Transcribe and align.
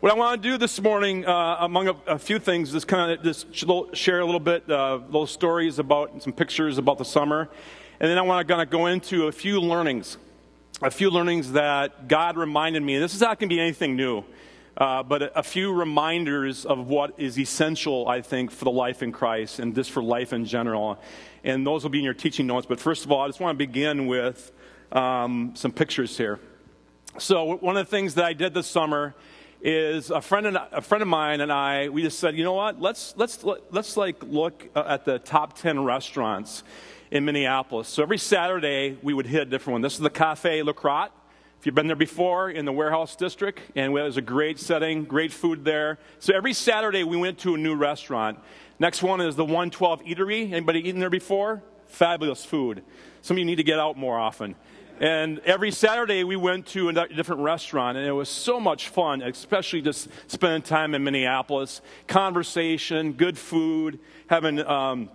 What 0.00 0.12
I 0.12 0.14
want 0.14 0.40
to 0.40 0.48
do 0.48 0.56
this 0.58 0.80
morning, 0.80 1.26
uh, 1.26 1.56
among 1.58 1.88
a, 1.88 1.96
a, 2.06 2.18
few 2.20 2.38
things, 2.38 2.72
is 2.72 2.84
kind 2.84 3.10
of 3.10 3.24
just 3.24 3.52
share 3.96 4.20
a 4.20 4.24
little 4.24 4.38
bit, 4.38 4.70
uh, 4.70 5.00
little 5.06 5.26
stories 5.26 5.80
about 5.80 6.22
some 6.22 6.32
pictures 6.32 6.78
about 6.78 6.98
the 6.98 7.04
summer, 7.04 7.48
and 7.98 8.08
then 8.08 8.16
I 8.16 8.22
want 8.22 8.46
to 8.46 8.54
kind 8.54 8.62
of 8.62 8.70
go 8.70 8.86
into 8.86 9.26
a 9.26 9.32
few 9.32 9.60
learnings, 9.60 10.16
a 10.82 10.90
few 10.92 11.10
learnings 11.10 11.50
that 11.50 12.06
God 12.06 12.36
reminded 12.36 12.84
me. 12.84 12.96
This 12.98 13.12
is 13.12 13.20
not 13.20 13.40
going 13.40 13.48
to 13.48 13.52
be 13.56 13.60
anything 13.60 13.96
new, 13.96 14.22
uh, 14.76 15.02
but 15.02 15.22
a, 15.22 15.40
a, 15.40 15.42
few 15.42 15.72
reminders 15.72 16.64
of 16.64 16.86
what 16.86 17.18
is 17.18 17.36
essential, 17.36 18.06
I 18.06 18.20
think, 18.22 18.52
for 18.52 18.66
the 18.66 18.70
life 18.70 19.02
in 19.02 19.10
Christ 19.10 19.58
and 19.58 19.74
just 19.74 19.90
for 19.90 20.00
life 20.00 20.32
in 20.32 20.44
general. 20.44 21.02
And 21.42 21.66
those 21.66 21.82
will 21.82 21.90
be 21.90 21.98
in 21.98 22.04
your 22.04 22.14
teaching 22.14 22.46
notes. 22.46 22.68
But 22.68 22.78
first 22.78 23.04
of 23.04 23.10
all, 23.10 23.22
I 23.22 23.26
just 23.26 23.40
want 23.40 23.58
to 23.58 23.66
begin 23.66 24.06
with 24.06 24.52
um, 24.92 25.54
some 25.56 25.72
pictures 25.72 26.16
here. 26.16 26.38
So 27.18 27.56
one 27.56 27.76
of 27.76 27.84
the 27.84 27.90
things 27.90 28.14
that 28.14 28.24
I 28.24 28.32
did 28.32 28.54
this 28.54 28.68
summer 28.68 29.16
is 29.60 30.10
a 30.10 30.20
friend, 30.20 30.46
and, 30.46 30.56
a 30.72 30.80
friend 30.80 31.02
of 31.02 31.08
mine 31.08 31.40
and 31.40 31.52
I, 31.52 31.88
we 31.88 32.02
just 32.02 32.18
said, 32.18 32.36
you 32.36 32.44
know 32.44 32.54
what, 32.54 32.80
let's, 32.80 33.14
let's, 33.16 33.44
let's 33.44 33.96
like 33.96 34.22
look 34.22 34.68
uh, 34.74 34.84
at 34.86 35.04
the 35.04 35.18
top 35.18 35.58
10 35.58 35.84
restaurants 35.84 36.62
in 37.10 37.24
Minneapolis. 37.24 37.88
So 37.88 38.02
every 38.02 38.18
Saturday, 38.18 38.98
we 39.02 39.14
would 39.14 39.26
hit 39.26 39.42
a 39.42 39.44
different 39.46 39.74
one. 39.74 39.82
This 39.82 39.94
is 39.94 40.00
the 40.00 40.10
Cafe 40.10 40.62
Le 40.62 40.72
Crotte. 40.72 41.12
If 41.58 41.66
you've 41.66 41.74
been 41.74 41.88
there 41.88 41.96
before 41.96 42.50
in 42.50 42.64
the 42.64 42.72
warehouse 42.72 43.16
district, 43.16 43.60
and 43.74 43.86
it 43.86 44.02
was 44.02 44.16
a 44.16 44.22
great 44.22 44.60
setting, 44.60 45.04
great 45.04 45.32
food 45.32 45.64
there. 45.64 45.98
So 46.20 46.32
every 46.32 46.52
Saturday, 46.52 47.02
we 47.02 47.16
went 47.16 47.38
to 47.38 47.54
a 47.54 47.58
new 47.58 47.74
restaurant. 47.74 48.38
Next 48.78 49.02
one 49.02 49.20
is 49.20 49.34
the 49.34 49.44
112 49.44 50.04
Eatery. 50.04 50.52
Anybody 50.52 50.88
eaten 50.88 51.00
there 51.00 51.10
before? 51.10 51.64
Fabulous 51.86 52.44
food. 52.44 52.84
Some 53.22 53.34
of 53.34 53.38
you 53.40 53.44
need 53.44 53.56
to 53.56 53.64
get 53.64 53.80
out 53.80 53.96
more 53.96 54.16
often. 54.16 54.54
And 55.00 55.38
every 55.40 55.70
Saturday 55.70 56.24
we 56.24 56.34
went 56.34 56.66
to 56.68 56.88
a 56.88 57.08
different 57.08 57.42
restaurant, 57.42 57.96
and 57.96 58.04
it 58.04 58.12
was 58.12 58.28
so 58.28 58.58
much 58.58 58.88
fun, 58.88 59.22
especially 59.22 59.80
just 59.80 60.08
spending 60.26 60.62
time 60.62 60.92
in 60.92 61.04
Minneapolis. 61.04 61.82
Conversation, 62.08 63.12
good 63.12 63.38
food, 63.38 64.00
having 64.26 64.58
um, 64.66 65.08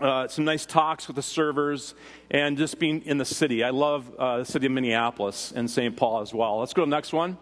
uh, 0.00 0.26
some 0.28 0.46
nice 0.46 0.64
talks 0.64 1.06
with 1.06 1.16
the 1.16 1.22
servers, 1.22 1.94
and 2.30 2.56
just 2.56 2.78
being 2.78 3.02
in 3.02 3.18
the 3.18 3.26
city. 3.26 3.62
I 3.62 3.70
love 3.70 4.10
uh, 4.18 4.38
the 4.38 4.44
city 4.46 4.66
of 4.66 4.72
Minneapolis 4.72 5.52
and 5.54 5.70
St. 5.70 5.94
Paul 5.94 6.22
as 6.22 6.32
well. 6.32 6.60
Let's 6.60 6.72
go 6.72 6.82
to 6.82 6.90
the 6.90 6.96
next 6.96 7.12
one. 7.12 7.36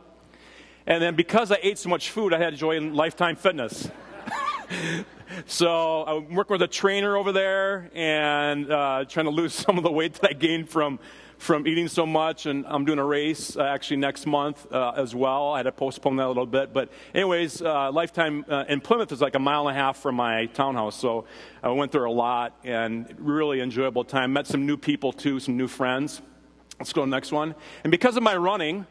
And 0.88 1.00
then 1.00 1.14
because 1.14 1.52
I 1.52 1.58
ate 1.62 1.78
so 1.78 1.88
much 1.88 2.10
food, 2.10 2.34
I 2.34 2.38
had 2.38 2.50
to 2.50 2.56
join 2.56 2.94
Lifetime 2.94 3.36
Fitness. 3.36 3.88
so 5.46 6.04
I'm 6.04 6.34
working 6.34 6.54
with 6.54 6.62
a 6.62 6.68
trainer 6.68 7.16
over 7.16 7.30
there 7.30 7.88
and 7.94 8.70
uh, 8.70 9.04
trying 9.08 9.26
to 9.26 9.30
lose 9.30 9.54
some 9.54 9.78
of 9.78 9.84
the 9.84 9.92
weight 9.92 10.14
that 10.14 10.30
I 10.30 10.32
gained 10.32 10.68
from 10.68 10.98
from 11.44 11.66
eating 11.66 11.88
so 11.88 12.06
much, 12.06 12.46
and 12.46 12.64
I'm 12.66 12.86
doing 12.86 12.98
a 12.98 13.04
race 13.04 13.54
uh, 13.54 13.62
actually 13.62 13.98
next 13.98 14.24
month 14.24 14.66
uh, 14.72 14.94
as 14.96 15.14
well. 15.14 15.52
I 15.52 15.58
had 15.58 15.64
to 15.64 15.72
postpone 15.72 16.16
that 16.16 16.24
a 16.24 16.28
little 16.28 16.46
bit. 16.46 16.72
But, 16.72 16.90
anyways, 17.14 17.60
uh, 17.60 17.92
Lifetime 17.92 18.46
uh, 18.48 18.64
in 18.66 18.80
Plymouth 18.80 19.12
is 19.12 19.20
like 19.20 19.34
a 19.34 19.38
mile 19.38 19.68
and 19.68 19.76
a 19.76 19.78
half 19.78 19.98
from 19.98 20.14
my 20.14 20.46
townhouse, 20.46 20.96
so 20.96 21.26
I 21.62 21.68
went 21.68 21.92
there 21.92 22.06
a 22.06 22.10
lot 22.10 22.58
and 22.64 23.14
really 23.18 23.60
enjoyable 23.60 24.04
time. 24.04 24.32
Met 24.32 24.46
some 24.46 24.64
new 24.64 24.78
people 24.78 25.12
too, 25.12 25.38
some 25.38 25.58
new 25.58 25.68
friends. 25.68 26.22
Let's 26.78 26.94
go 26.94 27.02
to 27.02 27.10
the 27.10 27.14
next 27.14 27.30
one. 27.30 27.54
And 27.84 27.90
because 27.90 28.16
of 28.16 28.22
my 28.22 28.36
running, 28.36 28.86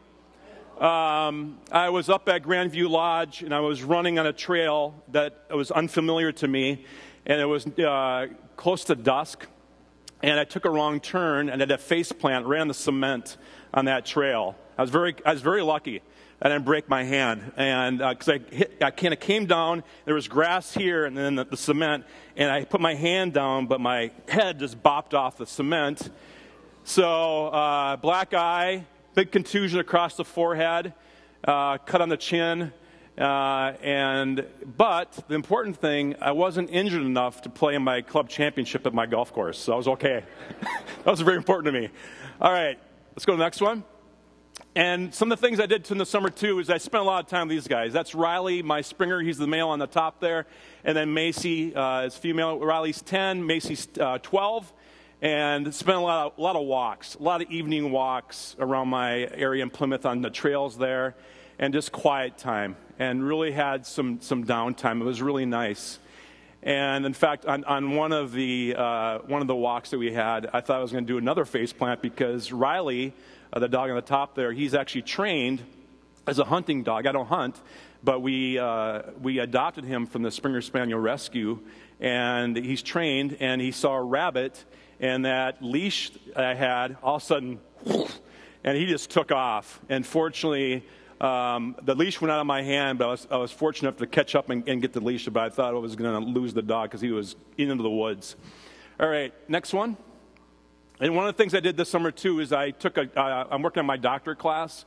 um, 0.78 1.58
I 1.72 1.88
was 1.90 2.08
up 2.08 2.28
at 2.28 2.44
Grandview 2.44 2.88
Lodge 2.88 3.42
and 3.42 3.52
I 3.52 3.60
was 3.60 3.82
running 3.82 4.20
on 4.20 4.26
a 4.26 4.32
trail 4.32 5.02
that 5.10 5.46
was 5.50 5.72
unfamiliar 5.72 6.30
to 6.30 6.46
me, 6.46 6.84
and 7.26 7.40
it 7.40 7.46
was 7.46 7.66
uh, 7.66 8.28
close 8.56 8.84
to 8.84 8.94
dusk 8.94 9.48
and 10.24 10.40
I 10.40 10.44
took 10.44 10.64
a 10.64 10.70
wrong 10.70 11.00
turn 11.00 11.50
and 11.50 11.60
had 11.60 11.70
a 11.70 11.76
face 11.76 12.10
plant 12.10 12.46
right 12.46 12.60
on 12.60 12.68
the 12.68 12.72
cement 12.72 13.36
on 13.74 13.84
that 13.84 14.06
trail. 14.06 14.56
I 14.78 14.80
was 14.80 14.90
very, 14.90 15.14
I 15.24 15.34
was 15.34 15.42
very 15.42 15.62
lucky. 15.62 16.00
I 16.40 16.48
didn't 16.48 16.64
break 16.64 16.88
my 16.88 17.04
hand, 17.04 17.52
and 17.56 17.98
because 17.98 18.28
uh, 18.28 18.32
I, 18.32 18.54
hit, 18.54 18.78
I 18.82 18.90
kind 18.90 19.12
of 19.12 19.20
came 19.20 19.44
down, 19.44 19.84
there 20.04 20.14
was 20.14 20.26
grass 20.26 20.72
here, 20.72 21.04
and 21.04 21.16
then 21.16 21.36
the, 21.36 21.44
the, 21.44 21.56
cement, 21.56 22.04
and 22.36 22.50
I 22.50 22.64
put 22.64 22.80
my 22.80 22.94
hand 22.94 23.34
down, 23.34 23.66
but 23.66 23.80
my 23.80 24.10
head 24.26 24.58
just 24.58 24.82
bopped 24.82 25.14
off 25.14 25.36
the 25.36 25.46
cement. 25.46 26.10
So 26.84 27.48
uh, 27.48 27.96
black 27.96 28.34
eye, 28.34 28.86
big 29.14 29.30
contusion 29.30 29.78
across 29.78 30.16
the 30.16 30.24
forehead, 30.24 30.94
uh, 31.46 31.78
cut 31.78 32.00
on 32.00 32.08
the 32.08 32.16
chin, 32.16 32.72
uh, 33.16 33.74
and 33.80 34.44
but 34.76 35.24
the 35.28 35.34
important 35.34 35.76
thing, 35.76 36.16
I 36.20 36.32
wasn't 36.32 36.70
injured 36.70 37.02
enough 37.02 37.42
to 37.42 37.48
play 37.48 37.76
in 37.76 37.82
my 37.82 38.02
club 38.02 38.28
championship 38.28 38.86
at 38.86 38.94
my 38.94 39.06
golf 39.06 39.32
course, 39.32 39.58
so 39.58 39.72
I 39.72 39.76
was 39.76 39.86
okay. 39.86 40.24
that 40.60 41.06
was 41.06 41.20
very 41.20 41.36
important 41.36 41.72
to 41.72 41.80
me. 41.80 41.90
All 42.40 42.50
right, 42.50 42.76
let's 43.12 43.24
go 43.24 43.32
to 43.32 43.36
the 43.36 43.44
next 43.44 43.60
one. 43.60 43.84
And 44.74 45.14
some 45.14 45.30
of 45.30 45.40
the 45.40 45.46
things 45.46 45.60
I 45.60 45.66
did 45.66 45.88
in 45.92 45.98
the 45.98 46.06
summer 46.06 46.28
too 46.28 46.58
is 46.58 46.68
I 46.70 46.78
spent 46.78 47.02
a 47.02 47.04
lot 47.04 47.22
of 47.22 47.30
time 47.30 47.46
with 47.46 47.56
these 47.56 47.68
guys. 47.68 47.92
That's 47.92 48.16
Riley, 48.16 48.62
my 48.62 48.80
Springer. 48.80 49.20
He's 49.20 49.38
the 49.38 49.46
male 49.46 49.68
on 49.68 49.78
the 49.78 49.86
top 49.86 50.18
there, 50.18 50.46
and 50.82 50.96
then 50.96 51.14
Macy 51.14 51.74
uh, 51.74 52.02
is 52.02 52.16
female. 52.16 52.58
Riley's 52.58 53.00
10, 53.00 53.46
Macy's 53.46 53.86
uh, 54.00 54.18
12 54.18 54.72
and 55.22 55.72
spent 55.72 55.96
a 55.96 56.00
lot, 56.00 56.26
of, 56.26 56.38
a 56.38 56.42
lot 56.42 56.56
of 56.56 56.66
walks, 56.66 57.14
a 57.14 57.22
lot 57.22 57.40
of 57.40 57.50
evening 57.50 57.92
walks 57.92 58.56
around 58.58 58.88
my 58.88 59.20
area 59.20 59.62
in 59.62 59.70
Plymouth 59.70 60.04
on 60.04 60.20
the 60.20 60.28
trails 60.28 60.76
there, 60.76 61.14
and 61.58 61.72
just 61.72 61.92
quiet 61.92 62.36
time 62.36 62.76
and 62.98 63.26
really 63.26 63.52
had 63.52 63.86
some, 63.86 64.20
some 64.20 64.44
downtime. 64.44 65.00
It 65.00 65.04
was 65.04 65.22
really 65.22 65.46
nice. 65.46 65.98
And 66.62 67.04
in 67.04 67.12
fact, 67.12 67.44
on, 67.44 67.64
on 67.64 67.94
one, 67.94 68.12
of 68.12 68.32
the, 68.32 68.74
uh, 68.76 69.18
one 69.18 69.42
of 69.42 69.48
the 69.48 69.54
walks 69.54 69.90
that 69.90 69.98
we 69.98 70.12
had, 70.12 70.48
I 70.52 70.60
thought 70.62 70.78
I 70.78 70.82
was 70.82 70.92
going 70.92 71.04
to 71.04 71.12
do 71.12 71.18
another 71.18 71.44
face 71.44 71.72
plant 71.72 72.00
because 72.00 72.52
Riley, 72.52 73.12
uh, 73.52 73.58
the 73.58 73.68
dog 73.68 73.90
on 73.90 73.96
the 73.96 74.02
top 74.02 74.34
there, 74.34 74.50
he's 74.52 74.74
actually 74.74 75.02
trained 75.02 75.62
as 76.26 76.38
a 76.38 76.44
hunting 76.44 76.82
dog. 76.82 77.06
I 77.06 77.12
don't 77.12 77.26
hunt, 77.26 77.60
but 78.02 78.22
we, 78.22 78.58
uh, 78.58 79.02
we 79.20 79.40
adopted 79.40 79.84
him 79.84 80.06
from 80.06 80.22
the 80.22 80.30
Springer 80.30 80.62
Spaniel 80.62 80.98
Rescue. 80.98 81.60
And 82.00 82.56
he's 82.56 82.82
trained, 82.82 83.36
and 83.40 83.60
he 83.60 83.70
saw 83.70 83.94
a 83.96 84.02
rabbit, 84.02 84.64
and 85.00 85.26
that 85.26 85.62
leash 85.62 86.10
I 86.34 86.54
had, 86.54 86.96
all 87.02 87.16
of 87.16 87.22
a 87.22 87.24
sudden, 87.24 87.60
and 88.64 88.76
he 88.76 88.86
just 88.86 89.10
took 89.10 89.30
off. 89.30 89.80
And 89.88 90.04
fortunately, 90.06 90.84
um, 91.24 91.74
the 91.82 91.94
leash 91.94 92.20
went 92.20 92.30
out 92.30 92.40
of 92.40 92.46
my 92.46 92.62
hand, 92.62 92.98
but 92.98 93.06
I 93.06 93.10
was, 93.10 93.26
I 93.30 93.36
was 93.38 93.50
fortunate 93.50 93.88
enough 93.88 93.98
to 94.00 94.06
catch 94.06 94.34
up 94.34 94.50
and, 94.50 94.68
and 94.68 94.82
get 94.82 94.92
the 94.92 95.00
leash, 95.00 95.26
but 95.26 95.42
I 95.42 95.48
thought 95.48 95.74
I 95.74 95.78
was 95.78 95.96
going 95.96 96.22
to 96.22 96.30
lose 96.30 96.52
the 96.52 96.60
dog 96.60 96.90
because 96.90 97.00
he 97.00 97.12
was 97.12 97.34
into 97.56 97.82
the 97.82 97.90
woods. 97.90 98.36
All 99.00 99.08
right, 99.08 99.32
next 99.48 99.72
one. 99.72 99.96
And 101.00 101.16
one 101.16 101.26
of 101.26 101.34
the 101.34 101.42
things 101.42 101.54
I 101.54 101.60
did 101.60 101.78
this 101.78 101.88
summer 101.88 102.10
too 102.10 102.40
is 102.40 102.52
I 102.52 102.72
took 102.72 102.98
a, 102.98 103.08
I'm 103.50 103.62
working 103.62 103.80
on 103.80 103.86
my 103.86 103.96
doctorate 103.96 104.38
class 104.38 104.84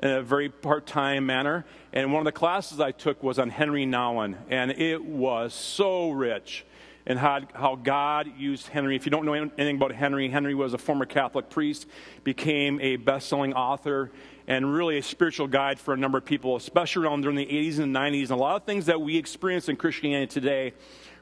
in 0.00 0.10
a 0.10 0.22
very 0.22 0.48
part 0.48 0.86
time 0.86 1.26
manner. 1.26 1.66
And 1.92 2.12
one 2.12 2.20
of 2.20 2.24
the 2.24 2.38
classes 2.38 2.78
I 2.78 2.92
took 2.92 3.22
was 3.22 3.40
on 3.40 3.50
Henry 3.50 3.84
Nouwen, 3.84 4.36
and 4.48 4.70
it 4.70 5.04
was 5.04 5.52
so 5.52 6.10
rich 6.10 6.64
and 7.04 7.18
how, 7.18 7.40
how 7.54 7.74
God 7.74 8.30
used 8.38 8.68
Henry. 8.68 8.94
If 8.94 9.06
you 9.06 9.10
don't 9.10 9.26
know 9.26 9.32
anything 9.32 9.76
about 9.76 9.92
Henry, 9.92 10.28
Henry 10.28 10.54
was 10.54 10.72
a 10.72 10.78
former 10.78 11.06
Catholic 11.06 11.50
priest, 11.50 11.86
became 12.24 12.80
a 12.80 12.96
best 12.96 13.28
selling 13.28 13.52
author, 13.54 14.12
and 14.50 14.74
really 14.74 14.98
a 14.98 15.02
spiritual 15.02 15.46
guide 15.46 15.78
for 15.78 15.94
a 15.94 15.96
number 15.96 16.18
of 16.18 16.24
people, 16.24 16.56
especially 16.56 17.06
around 17.06 17.20
during 17.20 17.36
the 17.36 17.46
80s 17.46 17.78
and 17.78 17.94
90s. 17.94 18.22
And 18.22 18.30
a 18.32 18.36
lot 18.36 18.56
of 18.56 18.64
things 18.64 18.86
that 18.86 19.00
we 19.00 19.16
experience 19.16 19.68
in 19.68 19.76
Christianity 19.76 20.26
today 20.26 20.72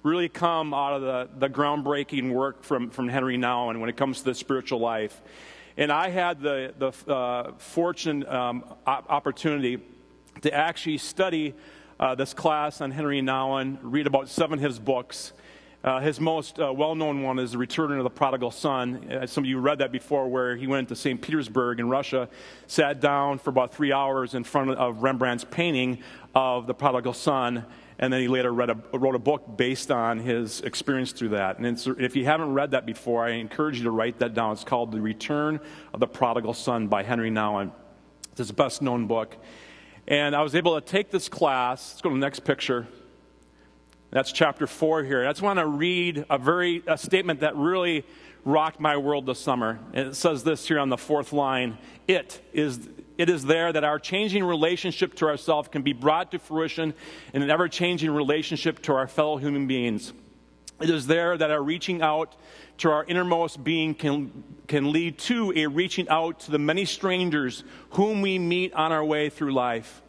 really 0.03 0.31
come 0.31 0.73
out 0.73 0.95
of 0.95 1.03
the, 1.03 1.29
the 1.39 1.51
groundbreaking 1.51 2.33
work 2.33 2.63
from, 2.63 2.89
from 2.89 3.11
Henri 3.11 3.37
Nouwen 3.37 3.81
when 3.81 3.91
it 3.91 3.99
comes 3.99 4.21
to 4.21 4.25
the 4.25 4.35
spiritual 4.35 4.79
life. 4.79 5.21
And 5.77 5.93
I 5.93 6.09
had 6.09 6.41
the, 6.41 6.73
the 6.79 7.13
uh, 7.13 7.53
fortune, 7.59 8.27
um, 8.27 8.65
opportunity 8.87 9.79
to 10.41 10.51
actually 10.51 10.97
study 10.97 11.55
uh, 12.01 12.15
this 12.15 12.33
class 12.33 12.81
on 12.81 12.93
Henry 12.93 13.21
Nouwen, 13.21 13.77
read 13.83 14.07
about 14.07 14.31
seven 14.31 14.59
of 14.59 14.65
his 14.65 14.79
books, 14.79 15.35
uh, 15.85 16.01
his 16.01 16.19
most 16.19 16.59
uh, 16.59 16.73
well 16.73 16.97
known 16.97 17.23
one 17.23 17.39
is 17.39 17.53
The 17.53 17.59
Return 17.59 17.93
of 17.93 18.03
the 18.03 18.11
Prodigal 18.11 18.51
Son. 18.51 19.13
Uh, 19.13 19.27
some 19.27 19.45
of 19.45 19.49
you 19.49 19.59
read 19.59 19.79
that 19.79 19.93
before, 19.93 20.29
where 20.29 20.57
he 20.57 20.67
went 20.67 20.89
to 20.89 20.97
St. 20.97 21.23
Petersburg 21.23 21.79
in 21.79 21.89
Russia, 21.89 22.29
sat 22.67 23.01
down 23.01 23.39
for 23.39 23.51
about 23.51 23.73
three 23.73 23.93
hours 23.93 24.35
in 24.35 24.43
front 24.43 24.71
of 24.71 25.03
Rembrandt's 25.03 25.45
painting 25.45 25.99
of 26.35 26.67
the 26.67 26.75
prodigal 26.75 27.13
son, 27.13 27.65
and 28.01 28.13
then 28.13 28.21
he 28.21 28.27
later 28.27 28.49
a, 28.49 28.99
wrote 28.99 29.15
a 29.15 29.21
book 29.21 29.57
based 29.57 29.93
on 29.93 30.19
his 30.19 30.61
experience 30.63 31.13
through 31.13 31.31
that. 31.31 31.59
And 31.59 31.81
if 32.01 32.17
you 32.17 32.25
haven't 32.25 32.55
read 32.55 32.73
that 32.73 32.85
before, 32.85 33.25
I 33.25 33.31
encourage 33.31 33.79
you 33.79 33.85
to 33.85 33.93
write 33.93 34.19
that 34.19 34.35
down. 34.35 34.53
It's 34.53 34.65
called 34.65 34.91
The 34.91 35.01
Return 35.01 35.61
of 35.95 36.01
the 36.01 36.09
Prodigal 36.09 36.55
Son 36.55 36.89
by 36.89 37.05
Henry 37.05 37.31
Nouwen. 37.31 37.71
It's 38.33 38.39
his 38.39 38.53
best 38.53 38.83
known 38.83 39.07
book. 39.07 39.37
And 40.09 40.35
I 40.35 40.43
was 40.43 40.57
able 40.57 40.81
to 40.81 40.85
take 40.85 41.11
this 41.11 41.29
class. 41.29 41.93
Let's 41.93 42.03
go 42.03 42.09
to 42.09 42.15
the 42.17 42.21
next 42.21 42.41
picture. 42.41 42.89
That's 44.11 44.33
chapter 44.33 44.67
four 44.67 45.05
here. 45.05 45.27
I 45.27 45.31
just 45.31 45.43
want 45.43 45.59
to 45.59 45.67
read 45.67 46.25
a 46.31 46.39
very 46.39 46.83
a 46.87 46.97
statement 46.97 47.41
that 47.41 47.55
really 47.57 48.07
rocked 48.43 48.81
my 48.81 48.97
world 48.97 49.27
this 49.27 49.39
summer. 49.39 49.79
It 49.93 50.15
says 50.15 50.45
this 50.45 50.67
here 50.67 50.79
on 50.79 50.89
the 50.89 50.97
fourth 50.97 51.35
line. 51.35 51.77
It 52.07 52.41
is 52.55 52.89
it 53.19 53.29
is 53.29 53.45
there 53.45 53.71
that 53.71 53.85
our 53.85 53.99
changing 53.99 54.45
relationship 54.45 55.15
to 55.17 55.27
ourselves 55.27 55.69
can 55.69 55.83
be 55.83 55.93
brought 55.93 56.31
to 56.31 56.39
fruition 56.39 56.95
in 57.35 57.43
an 57.43 57.51
ever-changing 57.51 58.11
relationship 58.11 58.81
to 58.83 58.95
our 58.95 59.09
fellow 59.09 59.37
human 59.37 59.67
beings. 59.67 60.15
It 60.81 60.89
is 60.89 61.09
there 61.09 61.37
that 61.37 61.51
our 61.51 61.63
reaching 61.63 62.01
out 62.01 62.37
to 62.79 62.91
our 62.91 63.05
innermost 63.05 63.63
being 63.65 63.95
can, 63.95 64.45
can 64.69 64.93
lead 64.93 65.19
to 65.19 65.53
a 65.57 65.67
reaching 65.67 66.09
out 66.09 66.41
to 66.41 66.53
the 66.53 66.59
many 66.61 66.85
strangers 66.85 67.65
whom 67.91 68.23
we 68.23 68.39
meet 68.39 68.73
on 68.73 68.93
our 68.93 69.05
way 69.05 69.29
through 69.29 69.53
life. 69.53 70.01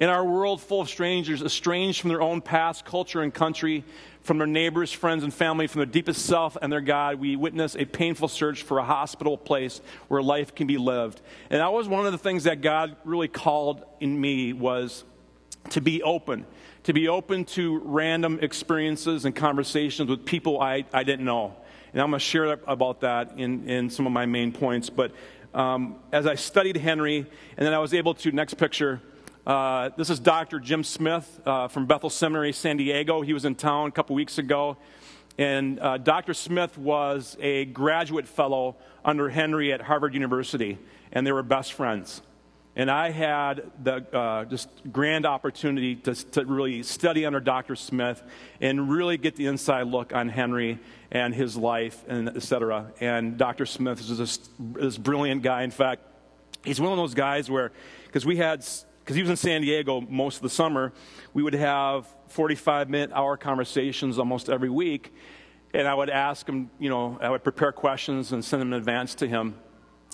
In 0.00 0.08
our 0.08 0.24
world 0.24 0.62
full 0.62 0.80
of 0.80 0.88
strangers, 0.88 1.42
estranged 1.42 2.00
from 2.00 2.08
their 2.08 2.22
own 2.22 2.40
past, 2.40 2.86
culture, 2.86 3.20
and 3.20 3.32
country, 3.32 3.84
from 4.22 4.38
their 4.38 4.46
neighbors, 4.46 4.90
friends, 4.90 5.24
and 5.24 5.32
family, 5.32 5.66
from 5.66 5.80
their 5.80 5.86
deepest 5.86 6.24
self 6.24 6.56
and 6.60 6.72
their 6.72 6.80
God, 6.80 7.20
we 7.20 7.36
witness 7.36 7.76
a 7.76 7.84
painful 7.84 8.28
search 8.28 8.62
for 8.62 8.78
a 8.78 8.84
hospital 8.84 9.36
place 9.36 9.82
where 10.08 10.22
life 10.22 10.54
can 10.54 10.66
be 10.66 10.78
lived. 10.78 11.20
And 11.50 11.60
that 11.60 11.72
was 11.72 11.86
one 11.86 12.06
of 12.06 12.12
the 12.12 12.18
things 12.18 12.44
that 12.44 12.62
God 12.62 12.96
really 13.04 13.28
called 13.28 13.84
in 14.00 14.18
me 14.18 14.54
was 14.54 15.04
to 15.70 15.82
be 15.82 16.02
open, 16.02 16.46
to 16.84 16.94
be 16.94 17.08
open 17.08 17.44
to 17.44 17.78
random 17.84 18.38
experiences 18.40 19.26
and 19.26 19.36
conversations 19.36 20.08
with 20.08 20.24
people 20.24 20.62
I, 20.62 20.86
I 20.94 21.02
didn't 21.02 21.26
know. 21.26 21.54
And 21.92 22.00
I'm 22.00 22.08
going 22.08 22.20
to 22.20 22.24
share 22.24 22.52
about 22.66 23.00
that 23.02 23.38
in, 23.38 23.68
in 23.68 23.90
some 23.90 24.06
of 24.06 24.12
my 24.12 24.24
main 24.24 24.52
points. 24.52 24.88
But 24.88 25.12
um, 25.52 25.96
as 26.10 26.26
I 26.26 26.36
studied 26.36 26.78
Henry, 26.78 27.18
and 27.18 27.66
then 27.66 27.74
I 27.74 27.78
was 27.78 27.92
able 27.92 28.14
to, 28.14 28.32
next 28.32 28.54
picture, 28.54 29.02
uh, 29.46 29.90
this 29.96 30.10
is 30.10 30.20
Dr. 30.20 30.60
Jim 30.60 30.84
Smith 30.84 31.40
uh, 31.46 31.68
from 31.68 31.86
Bethel 31.86 32.10
Seminary, 32.10 32.52
San 32.52 32.76
Diego. 32.76 33.22
He 33.22 33.32
was 33.32 33.44
in 33.44 33.54
town 33.54 33.88
a 33.88 33.90
couple 33.90 34.14
weeks 34.14 34.38
ago. 34.38 34.76
And 35.38 35.80
uh, 35.80 35.96
Dr. 35.96 36.34
Smith 36.34 36.76
was 36.76 37.36
a 37.40 37.64
graduate 37.64 38.28
fellow 38.28 38.76
under 39.04 39.30
Henry 39.30 39.72
at 39.72 39.80
Harvard 39.80 40.12
University, 40.12 40.78
and 41.12 41.26
they 41.26 41.32
were 41.32 41.42
best 41.42 41.72
friends. 41.72 42.20
And 42.76 42.90
I 42.90 43.10
had 43.10 43.70
the 43.82 44.16
uh, 44.16 44.44
just 44.44 44.68
grand 44.92 45.26
opportunity 45.26 45.96
to, 45.96 46.14
to 46.14 46.44
really 46.44 46.82
study 46.82 47.24
under 47.24 47.40
Dr. 47.40 47.74
Smith 47.76 48.22
and 48.60 48.90
really 48.90 49.16
get 49.16 49.36
the 49.36 49.46
inside 49.46 49.86
look 49.86 50.14
on 50.14 50.28
Henry 50.28 50.78
and 51.10 51.34
his 51.34 51.56
life, 51.56 52.04
and 52.06 52.28
et 52.28 52.42
cetera. 52.42 52.92
And 53.00 53.36
Dr. 53.36 53.66
Smith 53.66 54.00
is 54.00 54.18
this, 54.18 54.38
this 54.58 54.98
brilliant 54.98 55.42
guy. 55.42 55.62
In 55.62 55.70
fact, 55.70 56.02
he's 56.64 56.80
one 56.80 56.92
of 56.92 56.98
those 56.98 57.14
guys 57.14 57.50
where, 57.50 57.72
because 58.06 58.24
we 58.24 58.36
had, 58.36 58.64
because 59.10 59.16
he 59.16 59.22
was 59.22 59.30
in 59.30 59.36
San 59.36 59.62
Diego 59.62 60.00
most 60.02 60.36
of 60.36 60.42
the 60.42 60.50
summer, 60.50 60.92
we 61.34 61.42
would 61.42 61.54
have 61.54 62.06
45 62.28 62.88
minute, 62.88 63.10
hour 63.12 63.36
conversations 63.36 64.20
almost 64.20 64.48
every 64.48 64.70
week. 64.70 65.12
And 65.74 65.88
I 65.88 65.94
would 65.94 66.10
ask 66.10 66.48
him, 66.48 66.70
you 66.78 66.88
know, 66.88 67.18
I 67.20 67.28
would 67.28 67.42
prepare 67.42 67.72
questions 67.72 68.30
and 68.30 68.44
send 68.44 68.60
them 68.62 68.72
in 68.72 68.78
advance 68.78 69.16
to 69.16 69.26
him. 69.26 69.56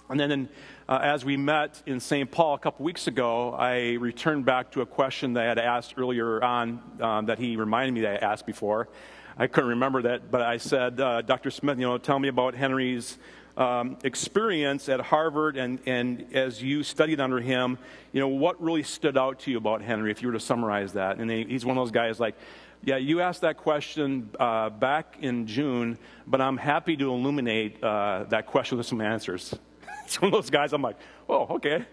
And 0.09 0.19
then 0.19 0.33
in, 0.33 0.49
uh, 0.89 1.01
as 1.03 1.27
we 1.27 1.37
met 1.37 1.83
in 1.85 2.01
St. 2.01 2.31
Paul 2.31 2.55
a 2.55 2.59
couple 2.59 2.87
weeks 2.87 3.07
ago, 3.07 3.53
I 3.53 3.97
returned 4.01 4.47
back 4.47 4.73
to 4.73 4.81
a 4.81 4.87
question 4.87 5.35
that 5.35 5.45
I 5.45 5.47
had 5.47 5.59
asked 5.59 5.93
earlier 5.99 6.43
on 6.43 6.81
um, 6.99 7.27
that 7.27 7.39
he 7.39 7.57
reminded 7.57 7.93
me 7.93 8.01
that 8.01 8.23
I 8.23 8.27
asked 8.27 8.47
before. 8.47 8.89
I 9.37 9.47
couldn't 9.47 9.69
remember 9.69 10.01
that, 10.05 10.31
but 10.31 10.41
I 10.41 10.57
said, 10.57 10.99
uh, 10.99 11.21
Dr. 11.21 11.51
Smith, 11.51 11.79
you 11.79 11.87
know, 11.87 11.99
tell 11.99 12.19
me 12.19 12.29
about 12.29 12.55
Henry's 12.55 13.19
um, 13.57 13.97
experience 14.05 14.89
at 14.89 15.01
Harvard 15.01 15.57
and, 15.57 15.79
and 15.87 16.27
as 16.35 16.63
you 16.63 16.83
studied 16.83 17.21
under 17.21 17.41
him, 17.41 17.79
you 18.13 18.21
know, 18.21 18.29
what 18.29 18.63
really 18.63 18.83
stood 18.83 19.17
out 19.17 19.41
to 19.41 19.51
you 19.51 19.57
about 19.57 19.83
Henry 19.83 20.11
if 20.11 20.23
you 20.23 20.29
were 20.29 20.35
to 20.35 20.41
summarize 20.41 20.93
that? 20.93 21.19
And 21.19 21.31
he, 21.31 21.45
he's 21.45 21.65
one 21.65 21.77
of 21.77 21.83
those 21.83 21.93
guys 21.93 22.21
like, 22.21 22.37
yeah, 22.85 22.99
you 22.99 23.21
asked 23.21 23.41
that 23.41 23.57
question 23.57 24.31
uh, 24.39 24.71
back 24.71 25.17
in 25.21 25.47
June, 25.47 25.99
but 26.27 26.41
I'm 26.41 26.57
happy 26.57 26.97
to 26.97 27.11
illuminate 27.11 27.83
uh, 27.83 28.25
that 28.29 28.47
question 28.47 28.79
with 28.79 28.87
some 28.87 29.01
answers. 29.01 29.55
it's 30.05 30.21
one 30.21 30.29
of 30.29 30.33
those 30.33 30.51
guys 30.51 30.73
I'm 30.73 30.83
like, 30.83 30.97
oh, 31.29 31.57
okay. 31.57 31.85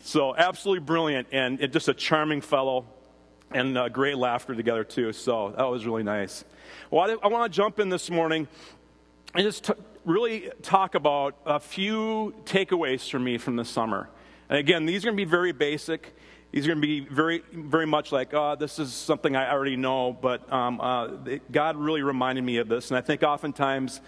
So 0.00 0.36
absolutely 0.36 0.84
brilliant 0.84 1.28
and, 1.32 1.60
and 1.60 1.72
just 1.72 1.88
a 1.88 1.94
charming 1.94 2.40
fellow 2.40 2.84
and 3.52 3.78
uh, 3.78 3.88
great 3.88 4.16
laughter 4.16 4.54
together 4.54 4.84
too. 4.84 5.12
So 5.12 5.54
that 5.56 5.64
was 5.64 5.86
really 5.86 6.02
nice. 6.02 6.44
Well, 6.90 7.10
I, 7.10 7.26
I 7.26 7.28
want 7.28 7.50
to 7.50 7.56
jump 7.56 7.78
in 7.78 7.88
this 7.88 8.10
morning 8.10 8.48
and 9.34 9.44
just 9.44 9.64
t- 9.64 9.72
really 10.06 10.50
talk 10.62 10.94
about 10.94 11.36
a 11.44 11.58
few 11.58 12.32
takeaways 12.44 13.10
for 13.10 13.18
me 13.18 13.38
from 13.38 13.56
the 13.56 13.64
summer. 13.64 14.08
And 14.48 14.58
again, 14.58 14.86
these 14.86 15.04
are 15.04 15.08
going 15.08 15.16
to 15.16 15.24
be 15.24 15.28
very 15.28 15.52
basic. 15.52 16.16
These 16.52 16.64
are 16.64 16.68
going 16.68 16.80
to 16.80 16.86
be 16.86 17.00
very, 17.00 17.42
very 17.52 17.86
much 17.86 18.12
like, 18.12 18.32
oh, 18.32 18.54
this 18.54 18.78
is 18.78 18.94
something 18.94 19.34
I 19.34 19.50
already 19.50 19.76
know. 19.76 20.12
But 20.12 20.50
um, 20.52 20.80
uh, 20.80 21.08
God 21.50 21.76
really 21.76 22.02
reminded 22.02 22.44
me 22.44 22.58
of 22.58 22.68
this. 22.68 22.90
And 22.90 22.96
I 22.96 23.00
think 23.00 23.24
oftentimes 23.24 24.00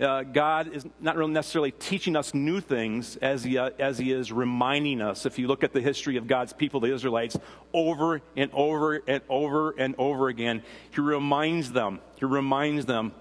uh, 0.00 0.22
God 0.22 0.72
is 0.72 0.86
not 1.00 1.16
really 1.16 1.32
necessarily 1.32 1.72
teaching 1.72 2.14
us 2.14 2.34
new 2.34 2.60
things 2.60 3.16
as 3.16 3.42
he, 3.42 3.58
uh, 3.58 3.70
as 3.80 3.98
he 3.98 4.12
is 4.12 4.30
reminding 4.30 5.02
us. 5.02 5.26
If 5.26 5.40
you 5.40 5.48
look 5.48 5.64
at 5.64 5.72
the 5.72 5.80
history 5.80 6.16
of 6.16 6.28
God's 6.28 6.52
people, 6.52 6.78
the 6.78 6.94
Israelites, 6.94 7.36
over 7.74 8.22
and 8.36 8.50
over 8.54 9.02
and 9.08 9.22
over 9.28 9.72
and 9.72 9.96
over 9.98 10.28
again, 10.28 10.62
He 10.94 11.00
reminds 11.00 11.72
them. 11.72 12.00
He 12.14 12.26
reminds 12.26 12.86
them. 12.86 13.12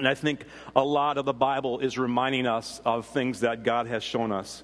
And 0.00 0.08
I 0.08 0.14
think 0.14 0.44
a 0.74 0.82
lot 0.82 1.18
of 1.18 1.26
the 1.26 1.34
Bible 1.34 1.80
is 1.80 1.98
reminding 1.98 2.46
us 2.46 2.80
of 2.86 3.06
things 3.06 3.40
that 3.40 3.64
God 3.64 3.86
has 3.86 4.02
shown 4.02 4.32
us. 4.32 4.62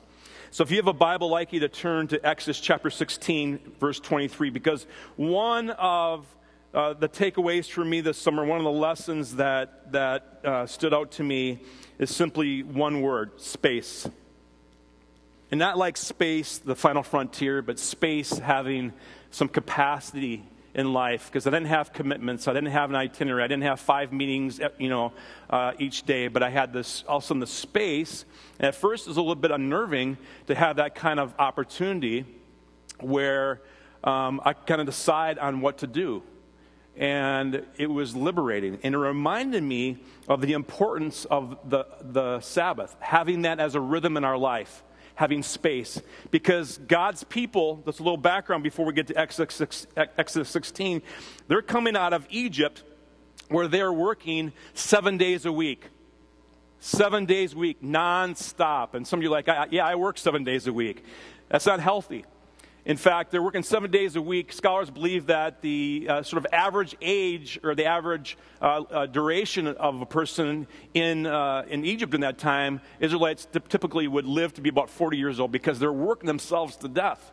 So 0.50 0.62
if 0.62 0.70
you 0.70 0.78
have 0.78 0.86
a 0.86 0.94
Bible, 0.94 1.28
I'd 1.28 1.40
like 1.40 1.52
you 1.52 1.60
to 1.60 1.68
turn 1.68 2.08
to 2.08 2.26
Exodus 2.26 2.58
chapter 2.58 2.88
16, 2.88 3.74
verse 3.78 4.00
23, 4.00 4.48
because 4.48 4.86
one 5.16 5.68
of 5.70 6.26
uh, 6.72 6.94
the 6.94 7.08
takeaways 7.08 7.70
for 7.70 7.84
me 7.84 8.00
this 8.00 8.16
summer, 8.16 8.46
one 8.46 8.56
of 8.56 8.64
the 8.64 8.70
lessons 8.70 9.36
that, 9.36 9.92
that 9.92 10.40
uh, 10.42 10.66
stood 10.66 10.94
out 10.94 11.10
to 11.12 11.22
me 11.22 11.60
is 11.98 12.14
simply 12.14 12.62
one 12.62 13.02
word 13.02 13.38
space. 13.38 14.08
And 15.50 15.58
not 15.58 15.76
like 15.76 15.98
space, 15.98 16.56
the 16.56 16.74
final 16.74 17.02
frontier, 17.02 17.60
but 17.60 17.78
space 17.78 18.38
having 18.38 18.94
some 19.30 19.48
capacity 19.48 20.44
in 20.76 20.93
life 20.93 21.26
because 21.26 21.46
I 21.46 21.50
didn't 21.50 21.67
have 21.67 21.93
commitments. 21.93 22.46
I 22.46 22.52
didn't 22.52 22.70
have 22.70 22.90
an 22.90 22.96
itinerary. 22.96 23.43
I 23.43 23.49
didn't 23.49 23.64
have 23.64 23.81
five 23.81 24.12
meetings, 24.12 24.61
eh, 24.61 24.69
you 24.78 24.90
know, 24.90 25.12
uh, 25.49 25.73
each 25.78 26.05
day. 26.05 26.28
But 26.28 26.43
I 26.43 26.50
had 26.50 26.73
this 26.73 27.02
also 27.08 27.34
in 27.34 27.40
the 27.40 27.46
space. 27.46 28.26
And 28.58 28.69
at 28.69 28.75
first, 28.75 29.06
it 29.06 29.11
was 29.11 29.17
a 29.17 29.23
little 29.23 29.34
bit 29.34 29.50
unnerving 29.50 30.19
to 30.46 30.55
have 30.55 30.76
that 30.76 30.94
kind 30.94 31.19
of 31.19 31.34
opportunity 31.38 32.26
where 33.00 33.62
um, 34.05 34.40
I 34.44 34.52
kind 34.52 34.81
of 34.81 34.87
decide 34.87 35.38
on 35.38 35.61
what 35.62 35.78
to 35.78 35.87
do 35.87 36.23
and 36.96 37.67
it 37.76 37.88
was 37.88 38.17
liberating. 38.17 38.79
And 38.82 38.94
it 38.94 38.99
reminded 38.99 39.62
me 39.62 39.99
of 40.29 40.40
the 40.40 40.55
importance 40.55 41.26
of 41.26 41.58
the, 41.69 41.87
the 42.00 42.40
Sabbath, 42.40 42.96
having 43.00 43.43
that 43.43 43.61
as 43.61 43.75
a 43.75 43.81
rhythm 43.81 44.17
in 44.17 44.25
our 44.25 44.38
life, 44.38 44.82
having 45.16 45.42
space. 45.42 46.00
Because 46.30 46.78
God's 46.78 47.24
people, 47.24 47.82
that's 47.84 47.98
a 47.98 48.02
little 48.02 48.16
background 48.16 48.62
before 48.62 48.86
we 48.86 48.92
get 48.92 49.08
to 49.08 49.18
Exodus, 49.18 49.86
Exodus 49.96 50.48
16, 50.48 51.02
they're 51.48 51.62
coming 51.62 51.96
out 51.96 52.12
of 52.12 52.26
Egypt 52.30 52.84
where 53.48 53.68
they're 53.68 53.92
working 53.92 54.52
seven 54.74 55.18
days 55.18 55.44
a 55.44 55.52
week. 55.52 55.88
Seven 56.78 57.26
days 57.26 57.54
a 57.54 57.58
week, 57.58 57.82
nonstop. 57.82 58.94
And 58.94 59.06
some 59.06 59.18
of 59.18 59.24
you 59.24 59.30
are 59.34 59.42
like, 59.42 59.48
yeah, 59.70 59.86
I 59.86 59.96
work 59.96 60.18
seven 60.18 60.44
days 60.44 60.66
a 60.66 60.72
week. 60.72 61.04
That's 61.48 61.66
not 61.66 61.80
healthy. 61.80 62.24
In 62.86 62.96
fact, 62.96 63.32
they're 63.32 63.42
working 63.42 63.64
seven 63.64 63.90
days 63.90 64.14
a 64.14 64.22
week. 64.22 64.52
Scholars 64.52 64.90
believe 64.90 65.26
that 65.26 65.60
the 65.60 66.06
uh, 66.08 66.22
sort 66.22 66.38
of 66.38 66.52
average 66.52 66.94
age 67.02 67.58
or 67.64 67.74
the 67.74 67.86
average 67.86 68.38
uh, 68.62 68.82
uh, 68.82 69.06
duration 69.06 69.66
of 69.66 70.00
a 70.00 70.06
person 70.06 70.69
in, 70.94 71.26
uh, 71.26 71.64
in 71.69 71.84
Egypt 71.84 72.14
in 72.14 72.20
that 72.20 72.38
time, 72.38 72.81
Israelites 73.00 73.48
typically 73.69 74.06
would 74.06 74.24
live 74.24 74.55
to 74.55 74.60
be 74.60 74.69
about 74.69 74.88
40 74.88 75.19
years 75.19 75.40
old 75.40 75.50
because 75.50 75.81
they're 75.81 75.93
working 75.93 76.28
themselves 76.28 76.76
to 76.76 76.88
death. 76.88 77.32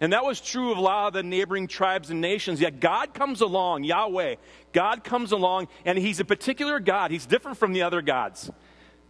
And 0.00 0.14
that 0.14 0.24
was 0.24 0.40
true 0.40 0.72
of 0.72 0.78
a 0.78 0.80
lot 0.80 1.08
of 1.08 1.12
the 1.12 1.22
neighboring 1.22 1.66
tribes 1.66 2.08
and 2.08 2.22
nations. 2.22 2.58
Yet 2.58 2.80
God 2.80 3.12
comes 3.12 3.42
along, 3.42 3.84
Yahweh, 3.84 4.36
God 4.72 5.04
comes 5.04 5.32
along, 5.32 5.68
and 5.84 5.98
He's 5.98 6.18
a 6.18 6.24
particular 6.24 6.80
God. 6.80 7.10
He's 7.10 7.26
different 7.26 7.58
from 7.58 7.74
the 7.74 7.82
other 7.82 8.00
gods 8.00 8.50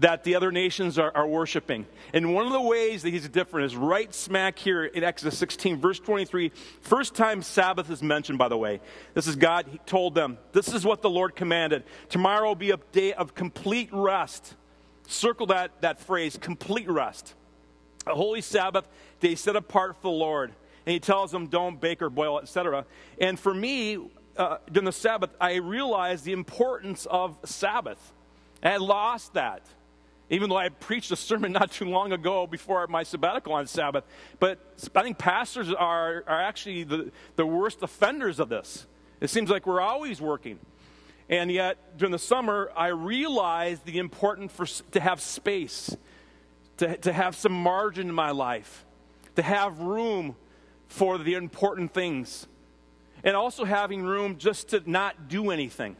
that 0.00 0.24
the 0.24 0.36
other 0.36 0.52
nations 0.52 0.98
are, 0.98 1.10
are 1.14 1.26
worshiping. 1.26 1.86
And 2.12 2.34
one 2.34 2.46
of 2.46 2.52
the 2.52 2.60
ways 2.60 3.02
that 3.02 3.10
he's 3.10 3.28
different 3.28 3.66
is 3.66 3.76
right 3.76 4.14
smack 4.14 4.58
here 4.58 4.84
in 4.84 5.02
Exodus 5.02 5.36
16, 5.38 5.80
verse 5.80 5.98
23. 5.98 6.52
First 6.80 7.14
time 7.14 7.42
Sabbath 7.42 7.90
is 7.90 8.02
mentioned, 8.02 8.38
by 8.38 8.48
the 8.48 8.56
way. 8.56 8.80
This 9.14 9.26
is 9.26 9.36
God 9.36 9.66
he 9.70 9.78
told 9.86 10.14
them, 10.14 10.38
This 10.52 10.72
is 10.72 10.84
what 10.84 11.02
the 11.02 11.10
Lord 11.10 11.34
commanded. 11.34 11.84
Tomorrow 12.08 12.48
will 12.48 12.54
be 12.54 12.70
a 12.70 12.78
day 12.92 13.12
of 13.12 13.34
complete 13.34 13.88
rest. 13.92 14.54
Circle 15.08 15.46
that, 15.46 15.80
that 15.80 16.00
phrase, 16.00 16.36
complete 16.40 16.88
rest. 16.88 17.34
A 18.06 18.14
holy 18.14 18.40
Sabbath 18.40 18.86
day 19.20 19.34
set 19.34 19.56
apart 19.56 19.96
for 19.96 20.02
the 20.02 20.10
Lord. 20.10 20.52
And 20.86 20.92
he 20.92 21.00
tells 21.00 21.32
them, 21.32 21.48
Don't 21.48 21.80
bake 21.80 22.02
or 22.02 22.10
boil, 22.10 22.40
etc. 22.40 22.84
And 23.20 23.38
for 23.38 23.52
me, 23.52 23.98
uh, 24.36 24.58
during 24.70 24.84
the 24.84 24.92
Sabbath, 24.92 25.30
I 25.40 25.56
realized 25.56 26.24
the 26.24 26.32
importance 26.32 27.04
of 27.06 27.36
Sabbath. 27.44 28.12
I 28.62 28.76
lost 28.76 29.34
that 29.34 29.62
even 30.30 30.50
though 30.50 30.56
I 30.56 30.68
preached 30.68 31.10
a 31.10 31.16
sermon 31.16 31.52
not 31.60 31.70
too 31.70 31.86
long 31.86 32.12
ago 32.12 32.46
before 32.46 32.86
my 32.86 33.02
sabbatical 33.02 33.52
on 33.52 33.66
Sabbath. 33.66 34.04
But 34.38 34.58
I 34.94 35.02
think 35.02 35.18
pastors 35.18 35.72
are, 35.72 36.24
are 36.26 36.42
actually 36.42 36.84
the, 36.84 37.12
the 37.36 37.46
worst 37.46 37.82
offenders 37.82 38.38
of 38.40 38.48
this. 38.48 38.86
It 39.20 39.30
seems 39.30 39.50
like 39.50 39.66
we're 39.66 39.80
always 39.80 40.20
working. 40.20 40.58
And 41.28 41.50
yet, 41.50 41.98
during 41.98 42.12
the 42.12 42.18
summer, 42.18 42.70
I 42.74 42.88
realized 42.88 43.84
the 43.84 43.98
importance 43.98 44.52
for, 44.52 44.66
to 44.92 45.00
have 45.00 45.20
space, 45.20 45.94
to, 46.78 46.96
to 46.98 47.12
have 47.12 47.36
some 47.36 47.52
margin 47.52 48.08
in 48.08 48.14
my 48.14 48.30
life, 48.30 48.86
to 49.36 49.42
have 49.42 49.78
room 49.80 50.36
for 50.86 51.18
the 51.18 51.34
important 51.34 51.92
things, 51.92 52.46
and 53.22 53.36
also 53.36 53.64
having 53.64 54.04
room 54.04 54.38
just 54.38 54.68
to 54.70 54.82
not 54.90 55.28
do 55.28 55.50
anything. 55.50 55.96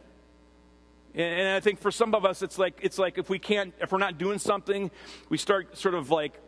And 1.15 1.49
I 1.49 1.59
think 1.59 1.79
for 1.79 1.91
some 1.91 2.13
of 2.13 2.23
us, 2.23 2.41
it's 2.41 2.57
like, 2.57 2.79
it's 2.81 2.99
like 2.99 3.17
if 3.17 3.29
we 3.29 3.39
can't, 3.39 3.73
if 3.81 3.91
we're 3.91 3.97
not 3.97 4.17
doing 4.17 4.37
something, 4.37 4.91
we 5.29 5.37
start 5.37 5.77
sort 5.77 5.95
of 5.95 6.11
like 6.11 6.39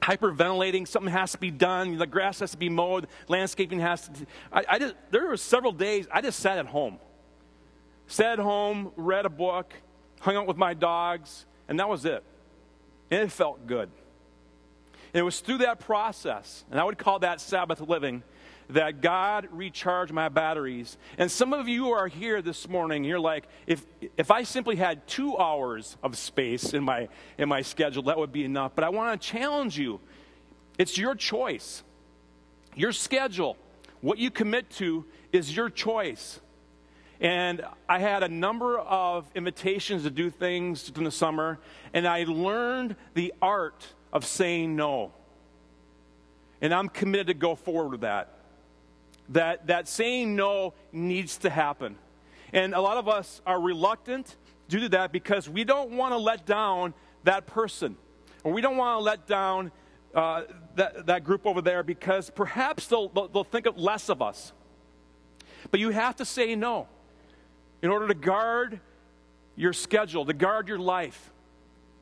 hyperventilating. 0.00 0.88
Something 0.88 1.12
has 1.12 1.32
to 1.32 1.38
be 1.38 1.50
done. 1.50 1.98
The 1.98 2.06
grass 2.06 2.40
has 2.40 2.52
to 2.52 2.56
be 2.56 2.68
mowed. 2.70 3.06
Landscaping 3.28 3.80
has 3.80 4.08
to. 4.08 4.26
I, 4.52 4.64
I 4.68 4.78
just, 4.78 4.94
there 5.10 5.26
were 5.26 5.36
several 5.36 5.72
days 5.72 6.08
I 6.10 6.22
just 6.22 6.40
sat 6.40 6.58
at 6.58 6.66
home. 6.66 6.98
Sat 8.06 8.32
at 8.32 8.38
home, 8.38 8.92
read 8.96 9.26
a 9.26 9.30
book, 9.30 9.72
hung 10.20 10.36
out 10.36 10.46
with 10.46 10.56
my 10.56 10.74
dogs, 10.74 11.46
and 11.68 11.78
that 11.78 11.88
was 11.88 12.04
it. 12.04 12.24
And 13.10 13.22
it 13.22 13.30
felt 13.30 13.66
good. 13.66 13.90
And 15.12 15.20
it 15.20 15.22
was 15.22 15.40
through 15.40 15.58
that 15.58 15.80
process, 15.80 16.64
and 16.70 16.80
I 16.80 16.84
would 16.84 16.98
call 16.98 17.20
that 17.20 17.40
Sabbath 17.40 17.80
living, 17.80 18.22
that 18.74 19.00
God 19.00 19.48
recharged 19.50 20.12
my 20.12 20.28
batteries. 20.28 20.96
And 21.18 21.30
some 21.30 21.52
of 21.52 21.68
you 21.68 21.90
are 21.90 22.08
here 22.08 22.42
this 22.42 22.68
morning, 22.68 23.04
you're 23.04 23.20
like, 23.20 23.46
if, 23.66 23.84
if 24.16 24.30
I 24.30 24.42
simply 24.42 24.76
had 24.76 25.06
two 25.06 25.36
hours 25.36 25.96
of 26.02 26.16
space 26.16 26.72
in 26.74 26.84
my, 26.84 27.08
in 27.38 27.48
my 27.48 27.62
schedule, 27.62 28.04
that 28.04 28.18
would 28.18 28.32
be 28.32 28.44
enough. 28.44 28.72
But 28.74 28.84
I 28.84 28.90
want 28.90 29.20
to 29.20 29.28
challenge 29.28 29.78
you. 29.78 30.00
It's 30.78 30.96
your 30.96 31.14
choice. 31.14 31.82
Your 32.74 32.92
schedule, 32.92 33.56
what 34.00 34.18
you 34.18 34.30
commit 34.30 34.70
to, 34.70 35.04
is 35.32 35.54
your 35.54 35.68
choice. 35.68 36.40
And 37.20 37.62
I 37.88 37.98
had 37.98 38.22
a 38.22 38.28
number 38.28 38.78
of 38.78 39.30
invitations 39.34 40.04
to 40.04 40.10
do 40.10 40.30
things 40.30 40.90
in 40.94 41.04
the 41.04 41.10
summer, 41.10 41.58
and 41.92 42.06
I 42.06 42.24
learned 42.24 42.96
the 43.14 43.34
art 43.42 43.86
of 44.12 44.24
saying 44.24 44.74
no. 44.74 45.12
And 46.62 46.72
I'm 46.72 46.88
committed 46.88 47.26
to 47.28 47.34
go 47.34 47.54
forward 47.54 47.90
with 47.90 48.00
that 48.02 48.39
that, 49.30 49.68
that 49.68 49.88
saying 49.88 50.36
no 50.36 50.74
needs 50.92 51.38
to 51.38 51.50
happen. 51.50 51.96
And 52.52 52.74
a 52.74 52.80
lot 52.80 52.96
of 52.96 53.08
us 53.08 53.40
are 53.46 53.60
reluctant 53.60 54.36
due 54.68 54.80
to 54.80 54.88
that 54.90 55.12
because 55.12 55.48
we 55.48 55.64
don't 55.64 55.92
want 55.92 56.12
to 56.12 56.18
let 56.18 56.46
down 56.46 56.94
that 57.24 57.46
person, 57.46 57.96
or 58.44 58.52
we 58.52 58.60
don't 58.60 58.76
want 58.76 58.98
to 58.98 59.04
let 59.04 59.26
down 59.26 59.70
uh, 60.14 60.42
that, 60.74 61.06
that 61.06 61.24
group 61.24 61.46
over 61.46 61.60
there 61.60 61.82
because 61.82 62.30
perhaps 62.30 62.88
they'll, 62.88 63.08
they'll, 63.08 63.44
think 63.44 63.66
of 63.66 63.78
less 63.78 64.08
of 64.08 64.20
us. 64.20 64.52
But 65.70 65.78
you 65.78 65.90
have 65.90 66.16
to 66.16 66.24
say 66.24 66.56
no 66.56 66.88
in 67.82 67.90
order 67.90 68.08
to 68.08 68.14
guard 68.14 68.80
your 69.54 69.72
schedule, 69.72 70.24
to 70.26 70.32
guard 70.32 70.68
your 70.68 70.78
life. 70.78 71.32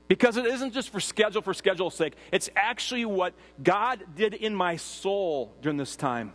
Because 0.07 0.39
it 0.39 0.47
isn't 0.47 0.73
just 0.73 0.89
for 0.89 1.01
schedule 1.01 1.43
for 1.43 1.53
schedule's 1.53 1.95
sake, 1.95 2.15
it's 2.33 2.49
actually 2.57 3.05
what 3.05 3.35
God 3.63 4.03
did 4.17 4.33
in 4.33 4.55
my 4.55 4.77
soul 4.77 5.53
during 5.61 5.77
this 5.77 5.97
time 5.97 6.33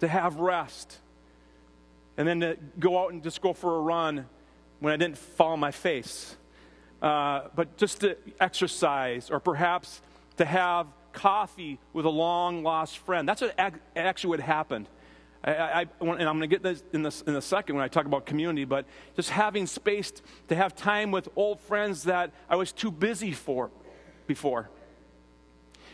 to 0.00 0.08
have 0.08 0.36
rest, 0.36 0.98
and 2.16 2.26
then 2.26 2.40
to 2.40 2.56
go 2.78 3.02
out 3.02 3.12
and 3.12 3.22
just 3.22 3.40
go 3.40 3.52
for 3.52 3.76
a 3.76 3.80
run 3.80 4.26
when 4.80 4.92
I 4.92 4.96
didn't 4.96 5.18
fall 5.18 5.52
on 5.52 5.60
my 5.60 5.70
face. 5.70 6.36
Uh, 7.00 7.48
but 7.54 7.76
just 7.76 8.00
to 8.00 8.16
exercise, 8.40 9.30
or 9.30 9.40
perhaps 9.40 10.02
to 10.36 10.44
have 10.44 10.86
coffee 11.12 11.78
with 11.92 12.04
a 12.04 12.10
long 12.10 12.62
lost 12.62 12.98
friend. 12.98 13.28
That's 13.28 13.42
what 13.42 13.54
actually 13.96 14.30
what 14.30 14.40
happened. 14.40 14.88
I, 15.42 15.52
I, 15.52 15.80
and 16.00 16.10
I'm 16.10 16.16
going 16.16 16.40
to 16.40 16.46
get 16.46 16.62
this 16.62 16.82
in, 16.92 17.02
this 17.02 17.22
in 17.22 17.34
a 17.34 17.40
second 17.40 17.76
when 17.76 17.84
I 17.84 17.88
talk 17.88 18.04
about 18.04 18.26
community, 18.26 18.64
but 18.64 18.84
just 19.16 19.30
having 19.30 19.66
space 19.66 20.12
to 20.48 20.54
have 20.54 20.76
time 20.76 21.10
with 21.10 21.28
old 21.34 21.60
friends 21.60 22.04
that 22.04 22.32
I 22.48 22.56
was 22.56 22.72
too 22.72 22.90
busy 22.90 23.32
for 23.32 23.70
before. 24.26 24.68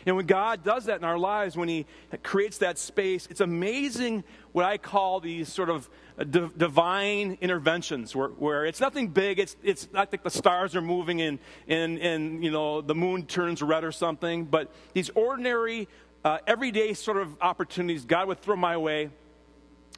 And 0.07 0.15
when 0.15 0.25
God 0.25 0.63
does 0.63 0.85
that 0.85 0.99
in 0.99 1.03
our 1.03 1.17
lives, 1.17 1.57
when 1.57 1.67
He 1.67 1.85
creates 2.23 2.59
that 2.59 2.77
space, 2.77 3.27
it's 3.29 3.41
amazing 3.41 4.23
what 4.53 4.63
I 4.63 4.77
call 4.77 5.19
these 5.19 5.51
sort 5.51 5.69
of 5.69 5.89
uh, 6.17 6.23
divine 6.23 7.37
interventions 7.41 8.15
where, 8.15 8.29
where, 8.29 8.65
it's 8.65 8.79
nothing 8.79 9.09
big. 9.09 9.37
It's, 9.37 9.57
it's 9.61 9.91
not 9.91 10.09
like 10.13 10.23
the 10.23 10.29
stars 10.29 10.77
are 10.77 10.81
moving 10.81 11.21
and, 11.21 11.39
and, 11.67 11.99
and 11.99 12.41
you 12.41 12.51
know, 12.51 12.79
the 12.79 12.95
moon 12.95 13.25
turns 13.25 13.61
red 13.61 13.83
or 13.83 13.91
something, 13.91 14.45
but 14.45 14.73
these 14.93 15.09
ordinary, 15.09 15.89
uh, 16.23 16.37
everyday 16.47 16.93
sort 16.93 17.17
of 17.17 17.35
opportunities 17.41 18.05
God 18.05 18.29
would 18.29 18.41
throw 18.41 18.55
my 18.55 18.77
way 18.77 19.09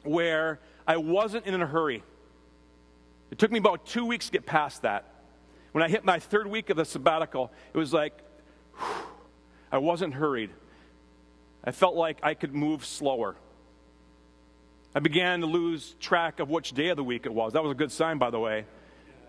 where 0.02 0.58
I 0.88 0.96
wasn't 0.96 1.46
in 1.46 1.62
a 1.62 1.66
hurry. 1.66 2.02
It 3.30 3.38
took 3.38 3.52
me 3.52 3.60
about 3.60 3.86
two 3.86 4.04
weeks 4.04 4.26
to 4.26 4.32
get 4.32 4.44
past 4.44 4.82
that. 4.82 5.04
When 5.70 5.84
I 5.84 5.88
hit 5.88 6.04
my 6.04 6.18
third 6.18 6.48
week 6.48 6.68
of 6.68 6.76
the 6.76 6.84
sabbatical, 6.84 7.52
it 7.72 7.78
was 7.78 7.92
like, 7.92 8.18
whew, 8.76 9.09
I 9.72 9.78
wasn't 9.78 10.14
hurried. 10.14 10.50
I 11.62 11.72
felt 11.72 11.94
like 11.94 12.18
I 12.22 12.34
could 12.34 12.54
move 12.54 12.84
slower. 12.84 13.36
I 14.94 14.98
began 14.98 15.40
to 15.40 15.46
lose 15.46 15.94
track 16.00 16.40
of 16.40 16.50
which 16.50 16.72
day 16.72 16.88
of 16.88 16.96
the 16.96 17.04
week 17.04 17.26
it 17.26 17.32
was. 17.32 17.52
That 17.52 17.62
was 17.62 17.70
a 17.72 17.76
good 17.76 17.92
sign, 17.92 18.18
by 18.18 18.30
the 18.30 18.40
way. 18.40 18.64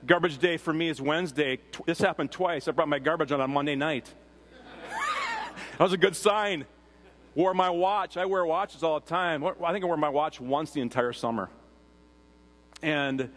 Garbage 0.05 0.39
day 0.39 0.57
for 0.57 0.73
me 0.73 0.89
is 0.89 0.99
Wednesday. 0.99 1.59
This 1.85 1.99
happened 1.99 2.31
twice. 2.31 2.67
I 2.67 2.71
brought 2.71 2.87
my 2.87 2.97
garbage 2.97 3.31
on 3.31 3.39
on 3.39 3.51
Monday 3.51 3.75
night. 3.75 4.11
that 5.77 5.83
was 5.83 5.93
a 5.93 5.97
good 5.97 6.15
sign. 6.15 6.65
Wore 7.35 7.53
my 7.53 7.69
watch. 7.69 8.17
I 8.17 8.25
wear 8.25 8.43
watches 8.43 8.81
all 8.81 8.99
the 8.99 9.05
time. 9.05 9.45
I 9.45 9.71
think 9.71 9.83
I 9.83 9.87
wore 9.87 9.97
my 9.97 10.09
watch 10.09 10.41
once 10.41 10.71
the 10.71 10.81
entire 10.81 11.13
summer. 11.13 11.49
And, 12.81 13.29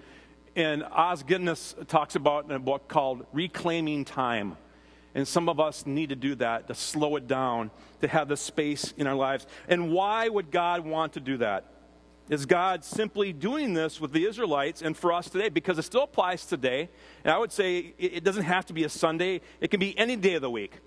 and 0.56 0.82
Os 0.84 1.22
Guinness 1.22 1.74
talks 1.88 2.16
about 2.16 2.46
in 2.46 2.52
a 2.52 2.58
book 2.58 2.88
called 2.88 3.26
Reclaiming 3.34 4.06
Time. 4.06 4.56
And 5.14 5.26
some 5.28 5.48
of 5.48 5.60
us 5.60 5.86
need 5.86 6.08
to 6.08 6.16
do 6.16 6.34
that, 6.36 6.66
to 6.68 6.74
slow 6.74 7.16
it 7.16 7.28
down, 7.28 7.70
to 8.00 8.08
have 8.08 8.28
the 8.28 8.36
space 8.36 8.92
in 8.96 9.06
our 9.06 9.14
lives. 9.14 9.46
And 9.68 9.92
why 9.92 10.28
would 10.28 10.50
God 10.50 10.84
want 10.84 11.12
to 11.12 11.20
do 11.20 11.36
that? 11.38 11.64
Is 12.30 12.46
God 12.46 12.84
simply 12.84 13.32
doing 13.32 13.74
this 13.74 14.00
with 14.00 14.12
the 14.12 14.26
Israelites 14.26 14.80
and 14.80 14.96
for 14.96 15.12
us 15.12 15.28
today? 15.28 15.50
Because 15.50 15.78
it 15.78 15.82
still 15.82 16.04
applies 16.04 16.46
today. 16.46 16.88
And 17.22 17.32
I 17.32 17.38
would 17.38 17.52
say 17.52 17.94
it 17.98 18.24
doesn't 18.24 18.44
have 18.44 18.66
to 18.66 18.72
be 18.72 18.84
a 18.84 18.88
Sunday, 18.88 19.42
it 19.60 19.70
can 19.70 19.78
be 19.78 19.96
any 19.98 20.16
day 20.16 20.34
of 20.34 20.42
the 20.42 20.50
week. 20.50 20.78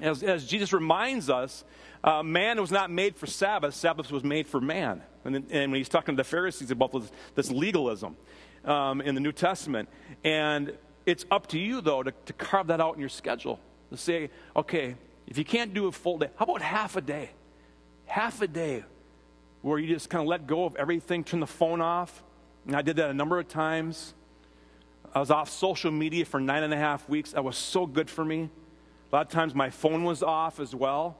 As, 0.00 0.22
as 0.22 0.46
Jesus 0.46 0.72
reminds 0.72 1.28
us, 1.28 1.62
uh, 2.02 2.22
man 2.22 2.58
was 2.58 2.70
not 2.70 2.90
made 2.90 3.16
for 3.16 3.26
Sabbath, 3.26 3.74
Sabbath 3.74 4.10
was 4.10 4.24
made 4.24 4.48
for 4.48 4.60
man. 4.60 5.02
And, 5.24 5.36
and 5.50 5.70
when 5.70 5.74
he's 5.74 5.90
talking 5.90 6.16
to 6.16 6.20
the 6.20 6.24
Pharisees 6.24 6.70
about 6.70 6.92
this, 6.92 7.12
this 7.34 7.50
legalism 7.50 8.16
um, 8.64 9.02
in 9.02 9.14
the 9.14 9.20
New 9.20 9.32
Testament. 9.32 9.90
And 10.24 10.72
it's 11.10 11.26
up 11.30 11.48
to 11.48 11.58
you, 11.58 11.80
though, 11.80 12.02
to, 12.02 12.12
to 12.26 12.32
carve 12.32 12.68
that 12.68 12.80
out 12.80 12.94
in 12.94 13.00
your 13.00 13.08
schedule. 13.08 13.58
To 13.90 13.96
say, 13.96 14.30
okay, 14.54 14.94
if 15.26 15.36
you 15.36 15.44
can't 15.44 15.74
do 15.74 15.86
a 15.88 15.92
full 15.92 16.18
day, 16.18 16.30
how 16.36 16.44
about 16.44 16.62
half 16.62 16.96
a 16.96 17.00
day? 17.00 17.30
Half 18.06 18.42
a 18.42 18.46
day 18.46 18.84
where 19.62 19.78
you 19.78 19.92
just 19.92 20.08
kind 20.08 20.22
of 20.22 20.28
let 20.28 20.46
go 20.46 20.64
of 20.64 20.76
everything, 20.76 21.24
turn 21.24 21.40
the 21.40 21.46
phone 21.46 21.80
off. 21.80 22.22
And 22.66 22.76
I 22.76 22.82
did 22.82 22.96
that 22.96 23.10
a 23.10 23.14
number 23.14 23.38
of 23.38 23.48
times. 23.48 24.14
I 25.12 25.18
was 25.18 25.30
off 25.30 25.50
social 25.50 25.90
media 25.90 26.24
for 26.24 26.40
nine 26.40 26.62
and 26.62 26.72
a 26.72 26.76
half 26.76 27.08
weeks. 27.08 27.32
That 27.32 27.42
was 27.42 27.56
so 27.56 27.86
good 27.86 28.08
for 28.08 28.24
me. 28.24 28.48
A 29.12 29.16
lot 29.16 29.26
of 29.26 29.32
times 29.32 29.54
my 29.54 29.70
phone 29.70 30.04
was 30.04 30.22
off 30.22 30.60
as 30.60 30.74
well. 30.74 31.16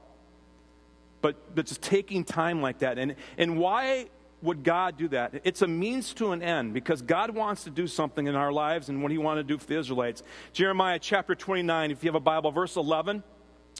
But, 1.21 1.53
but 1.53 1.65
just 1.65 1.81
taking 1.81 2.23
time 2.23 2.61
like 2.61 2.79
that. 2.79 2.97
And, 2.97 3.15
and 3.37 3.57
why 3.57 4.07
would 4.41 4.63
God 4.63 4.97
do 4.97 5.07
that? 5.09 5.41
It's 5.43 5.61
a 5.61 5.67
means 5.67 6.13
to 6.15 6.31
an 6.31 6.41
end 6.41 6.73
because 6.73 7.01
God 7.01 7.31
wants 7.31 7.63
to 7.65 7.69
do 7.69 7.87
something 7.87 8.27
in 8.27 8.35
our 8.35 8.51
lives 8.51 8.89
and 8.89 9.01
what 9.03 9.11
He 9.11 9.17
wanted 9.17 9.47
to 9.47 9.53
do 9.53 9.57
for 9.57 9.65
the 9.65 9.77
Israelites. 9.77 10.23
Jeremiah 10.53 10.99
chapter 10.99 11.35
29, 11.35 11.91
if 11.91 12.03
you 12.03 12.07
have 12.07 12.15
a 12.15 12.19
Bible, 12.19 12.51
verse 12.51 12.75
11, 12.75 13.23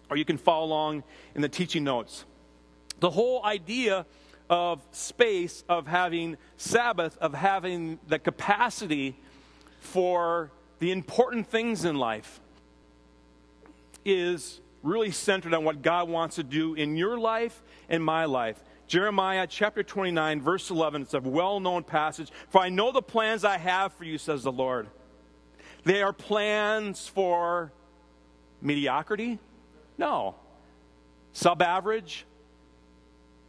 or 0.10 0.18
you 0.18 0.25
can 0.25 0.38
follow 0.38 0.65
along 0.65 1.03
in 1.36 1.41
the 1.41 1.50
teaching 1.50 1.84
notes. 1.84 2.25
The 3.00 3.10
whole 3.10 3.44
idea 3.44 4.06
of 4.50 4.86
space, 4.91 5.63
of 5.68 5.88
having 5.88 6.38
Sabbath, 6.58 7.18
of 7.18 7.34
having 7.34 8.00
the 8.08 8.20
capacity 8.20 9.18
for 9.80 10.51
the 10.80 10.91
important 10.91 11.48
things 11.48 11.86
in 11.86 11.96
life 11.96 12.39
is 14.03 14.60
really 14.84 15.12
centered 15.12 15.53
on 15.53 15.63
what 15.63 15.82
God 15.82 16.10
wants 16.10 16.36
to 16.36 16.44
do 16.44 16.74
in 16.74 16.98
your 16.98 17.18
life 17.18 17.62
and 17.88 18.03
my 18.03 18.25
life. 18.25 18.62
Jeremiah 18.91 19.48
chapter 19.48 19.83
29, 19.83 20.41
verse 20.41 20.69
11. 20.69 21.03
It's 21.03 21.13
a 21.13 21.21
well 21.21 21.62
known 21.62 21.86
passage. 21.86 22.29
For 22.50 22.60
I 22.60 22.67
know 22.67 22.91
the 22.91 23.01
plans 23.01 23.45
I 23.45 23.57
have 23.57 23.93
for 23.93 24.03
you, 24.03 24.17
says 24.17 24.43
the 24.43 24.51
Lord. 24.51 24.89
They 25.86 26.01
are 26.01 26.12
plans 26.12 27.07
for 27.07 27.71
mediocrity? 28.62 29.39
No. 29.98 30.36
Sub 31.31 31.62
average? 31.62 32.25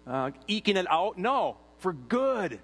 Uh, 0.06 0.30
eking 0.46 0.76
it 0.76 0.86
out? 0.88 1.18
No. 1.18 1.56
For 1.78 1.92
good. 1.92 2.60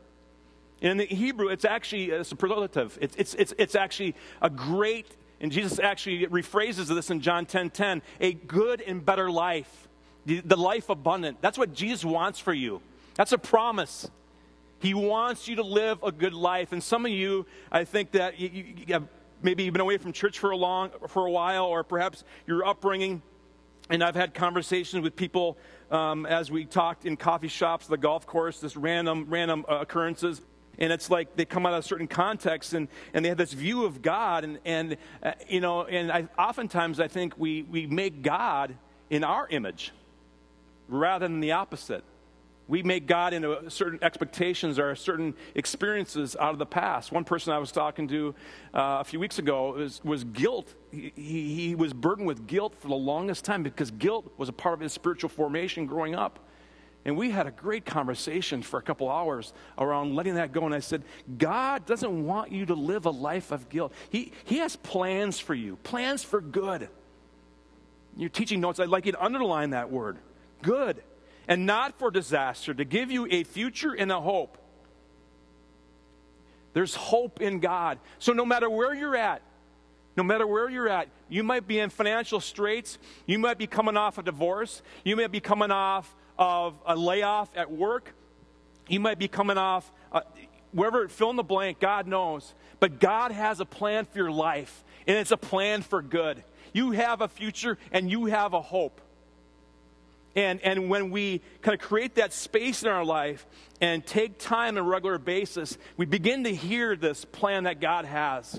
In 0.81 0.99
the 0.99 1.07
Hebrew, 1.07 1.49
it's 1.49 1.65
actually 1.65 2.13
a 2.13 2.23
superlative. 2.23 2.97
It's, 3.01 3.17
it's, 3.17 3.35
it's, 3.35 3.55
it's 3.59 3.75
actually 3.75 4.15
a 4.41 4.51
great, 4.51 5.17
and 5.41 5.51
Jesus 5.51 5.81
actually 5.81 6.29
rephrases 6.29 6.87
this 6.87 7.11
in 7.11 7.23
John 7.23 7.45
10 7.45 7.71
10, 7.71 8.03
a 8.21 8.35
good 8.35 8.81
and 8.83 9.05
better 9.05 9.33
life 9.33 9.88
the 10.37 10.57
life 10.57 10.89
abundant. 10.91 11.41
That's 11.41 11.59
what 11.59 11.73
Jesus 11.73 12.05
wants 12.05 12.39
for 12.39 12.53
you. 12.53 12.81
That's 13.15 13.33
a 13.33 13.39
promise. 13.39 14.11
He 14.81 14.95
wants 14.95 15.49
you 15.49 15.57
to 15.57 15.63
live 15.63 16.03
a 16.03 16.13
good 16.13 16.35
life. 16.35 16.73
And 16.73 16.83
some 16.83 17.05
of 17.05 17.11
you, 17.11 17.47
I 17.73 17.85
think 17.85 18.13
that 18.13 18.39
you, 18.39 18.49
you 18.49 18.95
have, 18.95 19.09
maybe 19.43 19.65
you've 19.65 19.73
been 19.73 19.81
away 19.81 19.97
from 19.99 20.13
church 20.13 20.39
for 20.39 20.51
a 20.51 20.57
long, 20.57 20.91
for 21.09 21.27
a 21.27 21.31
while, 21.31 21.65
or 21.65 21.83
perhaps 21.83 22.23
your 22.47 22.65
upbringing. 22.65 23.23
And 23.91 24.05
I've 24.05 24.15
had 24.15 24.35
conversations 24.35 25.03
with 25.03 25.17
people 25.17 25.57
um, 25.91 26.27
as 26.27 26.51
we 26.51 26.65
talked 26.65 27.07
in 27.07 27.17
coffee 27.17 27.49
shops, 27.49 27.87
the 27.87 27.97
golf 27.97 28.27
course, 28.27 28.61
this 28.61 28.77
random, 28.77 29.27
random 29.29 29.65
uh, 29.69 29.79
occurrences. 29.81 30.43
and 30.79 30.93
it's 30.93 31.11
like 31.11 31.35
they 31.37 31.45
come 31.45 31.67
out 31.67 31.75
of 31.75 31.85
certain 31.85 32.07
context 32.07 32.73
and, 32.73 32.89
and 33.13 33.25
they 33.25 33.31
have 33.31 33.39
this 33.39 33.53
view 33.53 33.85
of 33.85 34.01
God. 34.03 34.45
And, 34.45 34.59
and 34.65 34.97
uh, 35.23 35.33
you 35.49 35.61
know, 35.61 35.85
and 35.85 36.13
I, 36.13 36.29
oftentimes 36.39 37.01
I 37.01 37.09
think 37.09 37.35
we, 37.37 37.63
we 37.63 37.87
make 37.87 38.23
God 38.23 38.77
in 39.11 39.25
our 39.25 39.49
image 39.49 39.93
rather 40.89 41.29
than 41.29 41.41
the 41.41 41.53
opposite. 41.53 42.03
We 42.69 42.83
make 42.83 43.07
God 43.07 43.33
into 43.33 43.71
certain 43.71 43.99
expectations 44.03 44.79
or 44.79 44.95
certain 44.95 45.35
experiences 45.55 46.37
out 46.39 46.53
of 46.53 46.59
the 46.59 46.67
past. 46.67 47.11
One 47.11 47.25
person 47.25 47.55
I 47.55 47.59
was 47.59 47.73
talking 47.73 48.07
to 48.09 48.35
uh, 48.75 48.99
a 49.01 49.05
few 49.05 49.19
weeks 49.19 49.39
ago 49.39 49.73
was, 49.73 50.05
was 50.05 50.25
guilt. 50.25 50.75
He, 50.93 51.13
he, 51.17 51.75
was 51.75 51.95
burdened 51.95 52.27
with 52.27 52.47
guilt 52.47 52.75
for 52.79 52.89
the 52.89 52.95
longest 52.95 53.47
time 53.47 53.63
because 53.63 53.91
guilt 53.91 54.31
was 54.37 54.51
a 54.51 54.53
part 54.53 54.75
of 54.75 54.81
his 54.81 54.93
spiritual 54.93 55.31
formation 55.31 55.87
growing 55.87 56.15
up. 56.15 56.41
And 57.07 57.17
we 57.17 57.31
had 57.31 57.47
a 57.47 57.51
great 57.51 57.87
conversation 57.87 58.61
for 58.61 58.79
a 58.79 58.83
couple 58.83 59.09
hours 59.09 59.55
around 59.79 60.15
letting 60.15 60.35
that 60.35 60.53
go. 60.53 60.67
And 60.67 60.75
I 60.75 60.81
said, 60.81 61.05
God 61.39 61.87
doesn't 61.87 62.27
want 62.27 62.53
you 62.53 62.67
to 62.67 62.75
live 62.75 63.07
a 63.07 63.11
life 63.11 63.51
of 63.51 63.71
guilt. 63.71 63.95
He, 64.11 64.33
he 64.45 64.59
has 64.59 64.77
plans 64.77 65.39
for 65.39 65.55
you, 65.55 65.77
plans 65.85 66.23
for 66.23 66.43
good. 66.43 66.91
Your 68.15 68.29
teaching 68.29 68.61
notes, 68.61 68.79
I'd 68.79 68.91
like 68.91 69.07
you 69.07 69.13
to 69.13 69.25
underline 69.25 69.71
that 69.71 69.91
word 69.91 70.19
good, 70.63 71.03
and 71.47 71.67
not 71.67 71.99
for 71.99 72.11
disaster, 72.11 72.75
to 72.75 72.85
give 72.85 73.11
you 73.11 73.27
a 73.31 73.45
future 73.45 73.93
and 73.93 74.13
a 74.13 74.21
hope. 74.21 74.59
There's 76.75 76.95
hope 76.95 77.41
in 77.41 77.61
God. 77.61 77.99
So 78.19 78.33
no 78.33 78.45
matter 78.45 78.69
where 78.69 78.95
you're 78.95 79.17
at, 79.17 79.43
no 80.17 80.23
matter 80.23 80.47
where 80.47 80.69
you're 80.69 80.89
at, 80.89 81.09
you 81.29 81.43
might 81.43 81.67
be 81.67 81.79
in 81.79 81.91
financial 81.91 82.41
straits, 82.41 82.99
you 83.27 83.39
might 83.39 83.59
be 83.59 83.67
coming 83.67 83.97
off 83.97 84.19
a 84.19 84.23
divorce, 84.23 84.83
you 85.05 85.17
might 85.17 85.33
be 85.33 85.41
coming 85.41 85.71
off 85.71 86.15
of 86.39 86.75
a 86.87 86.95
layoff 86.95 87.51
at 87.57 87.71
work. 87.71 88.15
You 88.89 89.01
might 89.01 89.19
be 89.19 89.29
coming 89.29 89.59
off 89.59 89.91
uh, 90.13 90.23
wherever, 90.73 91.09
fill 91.09 91.31
in 91.31 91.37
the 91.37 91.43
blank, 91.43 91.79
God 91.81 92.07
knows. 92.07 92.55
But 92.81 93.01
God 93.01 93.33
has 93.33 93.61
a 93.61 93.65
plan 93.65 94.07
for 94.07 94.19
your 94.19 94.31
life, 94.31 94.85
and 95.07 95.17
it's 95.17 95.31
a 95.31 95.37
plan 95.37 95.83
for 95.83 96.01
good. 96.01 96.43
You 96.73 96.93
have 96.93 97.21
a 97.21 97.29
future 97.29 97.79
and 97.93 98.11
you 98.11 98.27
have 98.27 98.55
a 98.55 98.61
hope. 98.61 99.01
And, 100.39 100.63
and 100.63 100.89
when 100.89 101.11
we 101.11 101.41
kind 101.63 101.75
of 101.75 101.85
create 101.85 102.15
that 102.15 102.33
space 102.33 102.85
in 102.85 102.89
our 102.89 103.05
life 103.05 103.45
and 103.81 104.07
take 104.07 104.39
time 104.39 104.79
on 104.79 104.85
a 104.85 104.89
regular 104.89 105.19
basis, 105.19 105.77
we 105.97 106.07
begin 106.07 106.45
to 106.45 106.55
hear 106.55 106.95
this 106.95 107.25
plan 107.25 107.65
that 107.65 107.81
God 107.81 108.05
has. 108.05 108.55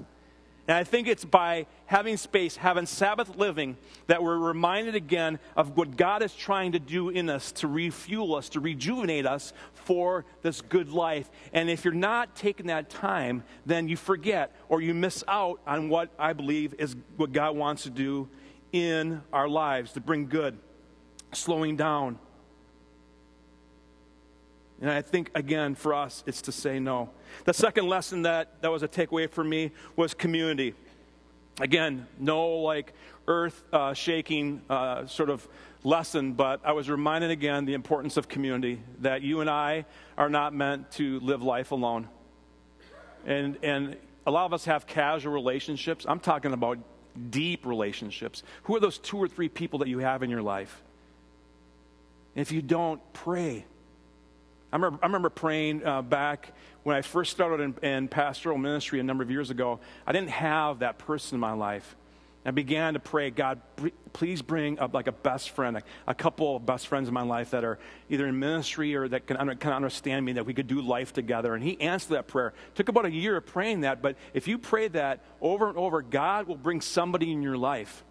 And 0.67 0.75
I 0.75 0.83
think 0.83 1.07
it's 1.07 1.24
by 1.24 1.67
having 1.86 2.17
space, 2.17 2.57
having 2.57 2.86
Sabbath 2.86 3.38
living, 3.38 3.77
that 4.07 4.21
we're 4.21 4.38
reminded 4.38 4.95
again 4.95 5.39
of 5.55 5.77
what 5.77 5.95
God 5.95 6.21
is 6.21 6.36
trying 6.36 6.74
to 6.74 6.79
do 6.79 7.07
in 7.07 7.29
us 7.29 7.53
to 7.53 7.67
refuel 7.69 8.36
us, 8.36 8.50
to 8.50 8.59
rejuvenate 8.59 9.25
us 9.25 9.53
for 9.71 10.25
this 10.41 10.59
good 10.59 10.89
life. 10.89 11.31
And 11.53 11.69
if 11.69 11.86
you're 11.86 11.93
not 11.93 12.36
taking 12.36 12.67
that 12.67 12.89
time, 12.89 13.45
then 13.65 13.88
you 13.88 13.95
forget 13.95 14.53
or 14.67 14.81
you 14.81 14.93
miss 14.93 15.24
out 15.29 15.62
on 15.65 15.88
what 15.88 16.09
I 16.19 16.33
believe 16.33 16.75
is 16.77 16.98
what 17.15 17.31
God 17.31 17.55
wants 17.55 17.83
to 17.83 17.89
do 17.89 18.27
in 18.74 19.21
our 19.31 19.48
lives 19.48 19.93
to 19.93 20.01
bring 20.01 20.27
good, 20.27 20.57
slowing 21.31 21.75
down. 21.75 22.19
And 24.81 24.89
I 24.89 25.01
think, 25.01 25.31
again, 25.36 25.75
for 25.75 25.93
us, 25.93 26.24
it's 26.25 26.43
to 26.43 26.51
say 26.51 26.79
no. 26.79 27.09
The 27.45 27.53
second 27.53 27.89
lesson 27.89 28.21
that, 28.21 28.62
that 28.62 28.71
was 28.71 28.81
a 28.81 28.88
takeaway 28.88 29.29
for 29.29 29.43
me 29.43 29.71
was 29.95 30.13
community. 30.13 30.74
Again, 31.59 32.07
no 32.17 32.50
like 32.59 32.93
earth 33.27 33.62
uh, 33.74 33.93
shaking 33.93 34.62
uh, 34.69 35.05
sort 35.05 35.29
of 35.29 35.45
lesson, 35.83 36.33
but 36.33 36.62
I 36.63 36.71
was 36.71 36.89
reminded 36.89 37.29
again 37.29 37.65
the 37.65 37.74
importance 37.74 38.15
of 38.15 38.29
community, 38.29 38.81
that 39.00 39.21
you 39.21 39.41
and 39.41 39.50
I 39.50 39.86
are 40.17 40.29
not 40.29 40.53
meant 40.53 40.91
to 40.93 41.19
live 41.19 41.43
life 41.43 41.71
alone. 41.71 42.07
And, 43.25 43.57
and 43.62 43.98
a 44.25 44.31
lot 44.31 44.45
of 44.45 44.53
us 44.53 44.65
have 44.65 44.88
casual 44.88 45.33
relationships. 45.33 46.05
I'm 46.07 46.19
talking 46.21 46.53
about 46.53 46.77
deep 47.29 47.65
relationships. 47.65 48.43
Who 48.63 48.75
are 48.75 48.79
those 48.79 48.98
two 48.98 49.17
or 49.17 49.27
three 49.27 49.50
people 49.50 49.79
that 49.79 49.89
you 49.89 50.00
have 50.00 50.24
in 50.24 50.29
your 50.29 50.41
life? 50.41 50.81
If 52.36 52.51
you 52.51 52.62
don't, 52.62 53.01
pray. 53.13 53.65
I 54.71 54.75
remember, 54.75 55.00
I 55.01 55.05
remember 55.07 55.29
praying 55.29 55.86
uh, 55.86 56.01
back 56.01 56.53
when 56.83 56.95
I 56.95 57.01
first 57.01 57.31
started 57.31 57.62
in, 57.62 57.89
in, 57.89 58.07
pastoral 58.07 58.57
ministry 58.57 59.00
a 59.00 59.03
number 59.03 59.24
of 59.24 59.31
years 59.31 59.50
ago. 59.50 59.79
I 60.05 60.11
didn't 60.11 60.29
have 60.29 60.79
that 60.79 61.00
person 61.00 61.35
in 61.35 61.39
my 61.39 61.53
life. 61.53 61.96
I 62.46 62.51
began 62.51 62.94
to 62.94 63.00
pray, 63.00 63.31
God, 63.31 63.59
please 64.13 64.42
bring 64.42 64.79
up 64.79 64.94
like 64.94 65.07
a 65.07 65.11
best 65.11 65.50
friend, 65.50 65.81
a, 66.07 66.15
couple 66.15 66.55
of 66.55 66.65
best 66.65 66.87
friends 66.87 67.07
in 67.07 67.13
my 67.13 67.22
life 67.22 67.51
that 67.51 67.65
are 67.65 67.77
either 68.09 68.25
in 68.27 68.39
ministry 68.39 68.96
or 68.96 69.07
that 69.09 69.27
can, 69.27 69.37
can 69.57 69.74
understand 69.74 70.25
me, 70.25 70.33
that 70.33 70.46
we 70.46 70.53
could 70.53 70.68
do 70.68 70.81
life 70.81 71.11
together. 71.11 71.53
And 71.53 71.61
he 71.61 71.79
answered 71.81 72.13
that 72.13 72.27
prayer. 72.27 72.48
It 72.70 72.75
took 72.75 72.87
about 72.87 73.05
a 73.05 73.11
year 73.11 73.35
of 73.37 73.46
praying 73.46 73.81
that, 73.81 74.01
but 74.01 74.15
if 74.33 74.48
you 74.48 74.57
pray 74.57 74.87
that 74.89 75.24
over 75.42 75.68
and 75.68 75.77
over, 75.77 76.01
God 76.01 76.48
will 76.48 76.57
bring 76.57 76.79
somebody 76.79 77.31
in 77.31 77.42
your 77.42 77.57
life. 77.57 78.03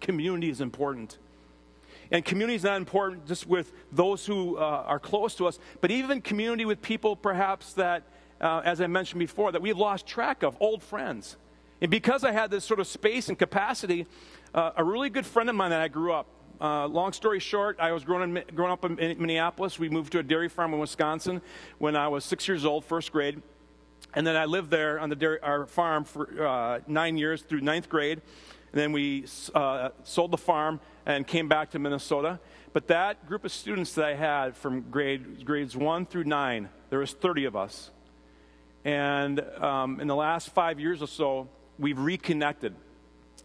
Community 0.00 0.48
is 0.48 0.60
important. 0.60 1.18
And 2.10 2.24
community 2.24 2.56
is 2.56 2.64
not 2.64 2.76
important 2.76 3.26
just 3.26 3.46
with 3.46 3.72
those 3.92 4.26
who 4.26 4.56
uh, 4.56 4.84
are 4.86 4.98
close 4.98 5.34
to 5.36 5.46
us, 5.46 5.58
but 5.80 5.90
even 5.90 6.20
community 6.20 6.64
with 6.64 6.82
people 6.82 7.16
perhaps 7.16 7.72
that, 7.74 8.04
uh, 8.40 8.62
as 8.64 8.80
I 8.80 8.86
mentioned 8.86 9.20
before, 9.20 9.52
that 9.52 9.62
we've 9.62 9.78
lost 9.78 10.06
track 10.06 10.42
of, 10.42 10.56
old 10.60 10.82
friends. 10.82 11.36
And 11.80 11.90
because 11.90 12.24
I 12.24 12.32
had 12.32 12.50
this 12.50 12.64
sort 12.64 12.80
of 12.80 12.86
space 12.86 13.28
and 13.28 13.38
capacity, 13.38 14.06
uh, 14.54 14.72
a 14.76 14.84
really 14.84 15.10
good 15.10 15.26
friend 15.26 15.48
of 15.48 15.56
mine 15.56 15.70
that 15.70 15.80
I 15.80 15.88
grew 15.88 16.12
up, 16.12 16.26
uh, 16.60 16.86
long 16.86 17.12
story 17.12 17.40
short, 17.40 17.78
I 17.80 17.92
was 17.92 18.04
growing, 18.04 18.36
in, 18.36 18.44
growing 18.54 18.72
up 18.72 18.84
in 18.84 18.96
Minneapolis. 18.96 19.78
We 19.78 19.88
moved 19.88 20.12
to 20.12 20.20
a 20.20 20.22
dairy 20.22 20.48
farm 20.48 20.72
in 20.72 20.80
Wisconsin 20.80 21.42
when 21.78 21.96
I 21.96 22.08
was 22.08 22.24
six 22.24 22.46
years 22.46 22.64
old, 22.64 22.84
first 22.84 23.12
grade. 23.12 23.42
And 24.14 24.26
then 24.26 24.36
I 24.36 24.44
lived 24.44 24.70
there 24.70 25.00
on 25.00 25.08
the 25.08 25.16
dairy, 25.16 25.40
our 25.42 25.66
farm 25.66 26.04
for 26.04 26.46
uh, 26.46 26.80
nine 26.86 27.18
years 27.18 27.42
through 27.42 27.62
ninth 27.62 27.88
grade. 27.88 28.22
And 28.74 28.80
then 28.80 28.90
we 28.90 29.24
uh, 29.54 29.90
sold 30.02 30.32
the 30.32 30.36
farm 30.36 30.80
and 31.06 31.24
came 31.24 31.48
back 31.48 31.70
to 31.70 31.78
Minnesota. 31.78 32.40
But 32.72 32.88
that 32.88 33.24
group 33.28 33.44
of 33.44 33.52
students 33.52 33.94
that 33.94 34.04
I 34.04 34.14
had 34.14 34.56
from 34.56 34.90
grade, 34.90 35.44
grades 35.44 35.76
one 35.76 36.06
through 36.06 36.24
nine, 36.24 36.68
there 36.90 36.98
was 36.98 37.12
30 37.12 37.44
of 37.44 37.54
us. 37.54 37.92
And 38.84 39.38
um, 39.62 40.00
in 40.00 40.08
the 40.08 40.16
last 40.16 40.50
five 40.50 40.80
years 40.80 41.02
or 41.02 41.06
so, 41.06 41.48
we've 41.78 42.00
reconnected. 42.00 42.74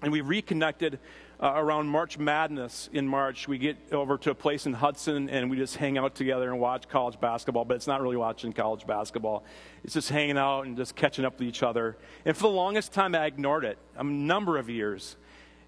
And 0.02 0.12
we've 0.12 0.28
reconnected 0.28 0.98
uh, 1.42 1.54
around 1.56 1.88
March 1.88 2.18
Madness 2.18 2.90
in 2.92 3.08
March. 3.08 3.48
We 3.48 3.58
get 3.58 3.78
over 3.94 4.18
to 4.18 4.32
a 4.32 4.36
place 4.36 4.66
in 4.66 4.74
Hudson 4.74 5.30
and 5.30 5.50
we 5.50 5.58
just 5.58 5.78
hang 5.78 5.98
out 5.98 6.16
together 6.16 6.52
and 6.52 6.60
watch 6.60 6.90
college 6.90 7.20
basketball, 7.20 7.64
but 7.66 7.76
it's 7.76 7.88
not 7.88 8.02
really 8.02 8.18
watching 8.18 8.52
college 8.52 8.86
basketball. 8.86 9.46
It's 9.84 9.94
just 9.94 10.10
hanging 10.10 10.38
out 10.38 10.66
and 10.66 10.76
just 10.76 10.96
catching 10.96 11.24
up 11.24 11.40
with 11.40 11.48
each 11.48 11.64
other. 11.64 11.98
And 12.26 12.36
for 12.36 12.44
the 12.44 12.50
longest 12.50 12.92
time, 12.92 13.16
I 13.16 13.26
ignored 13.26 13.64
it 13.64 13.78
a 13.96 14.04
number 14.04 14.58
of 14.58 14.70
years. 14.70 15.16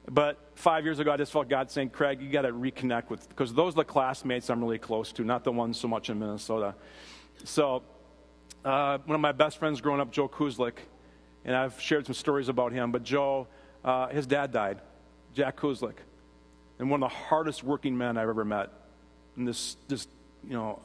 But 0.09 0.37
five 0.55 0.83
years 0.83 0.99
ago, 0.99 1.11
I 1.11 1.17
just 1.17 1.31
felt 1.31 1.47
God 1.47 1.69
saying, 1.69 1.91
Craig, 1.91 2.21
you 2.21 2.29
got 2.29 2.41
to 2.41 2.51
reconnect 2.51 3.09
with, 3.09 3.29
because 3.29 3.53
those 3.53 3.73
are 3.73 3.77
the 3.77 3.85
classmates 3.85 4.49
I'm 4.49 4.61
really 4.61 4.79
close 4.79 5.11
to, 5.13 5.23
not 5.23 5.43
the 5.43 5.51
ones 5.51 5.79
so 5.79 5.87
much 5.87 6.09
in 6.09 6.17
Minnesota. 6.19 6.73
So, 7.43 7.83
uh, 8.65 8.97
one 9.05 9.15
of 9.15 9.21
my 9.21 9.31
best 9.31 9.57
friends 9.57 9.79
growing 9.79 10.01
up, 10.01 10.11
Joe 10.11 10.27
Kuzlik, 10.27 10.77
and 11.45 11.55
I've 11.55 11.79
shared 11.79 12.07
some 12.07 12.15
stories 12.15 12.49
about 12.49 12.71
him, 12.71 12.91
but 12.91 13.03
Joe, 13.03 13.47
uh, 13.83 14.07
his 14.07 14.25
dad 14.25 14.51
died, 14.51 14.81
Jack 15.33 15.57
Kuzlik, 15.57 15.95
and 16.79 16.89
one 16.89 17.01
of 17.03 17.09
the 17.09 17.15
hardest 17.15 17.63
working 17.63 17.97
men 17.97 18.17
I've 18.17 18.29
ever 18.29 18.45
met. 18.45 18.69
And 19.37 19.47
this, 19.47 19.77
this 19.87 20.07
you 20.43 20.53
know, 20.53 20.79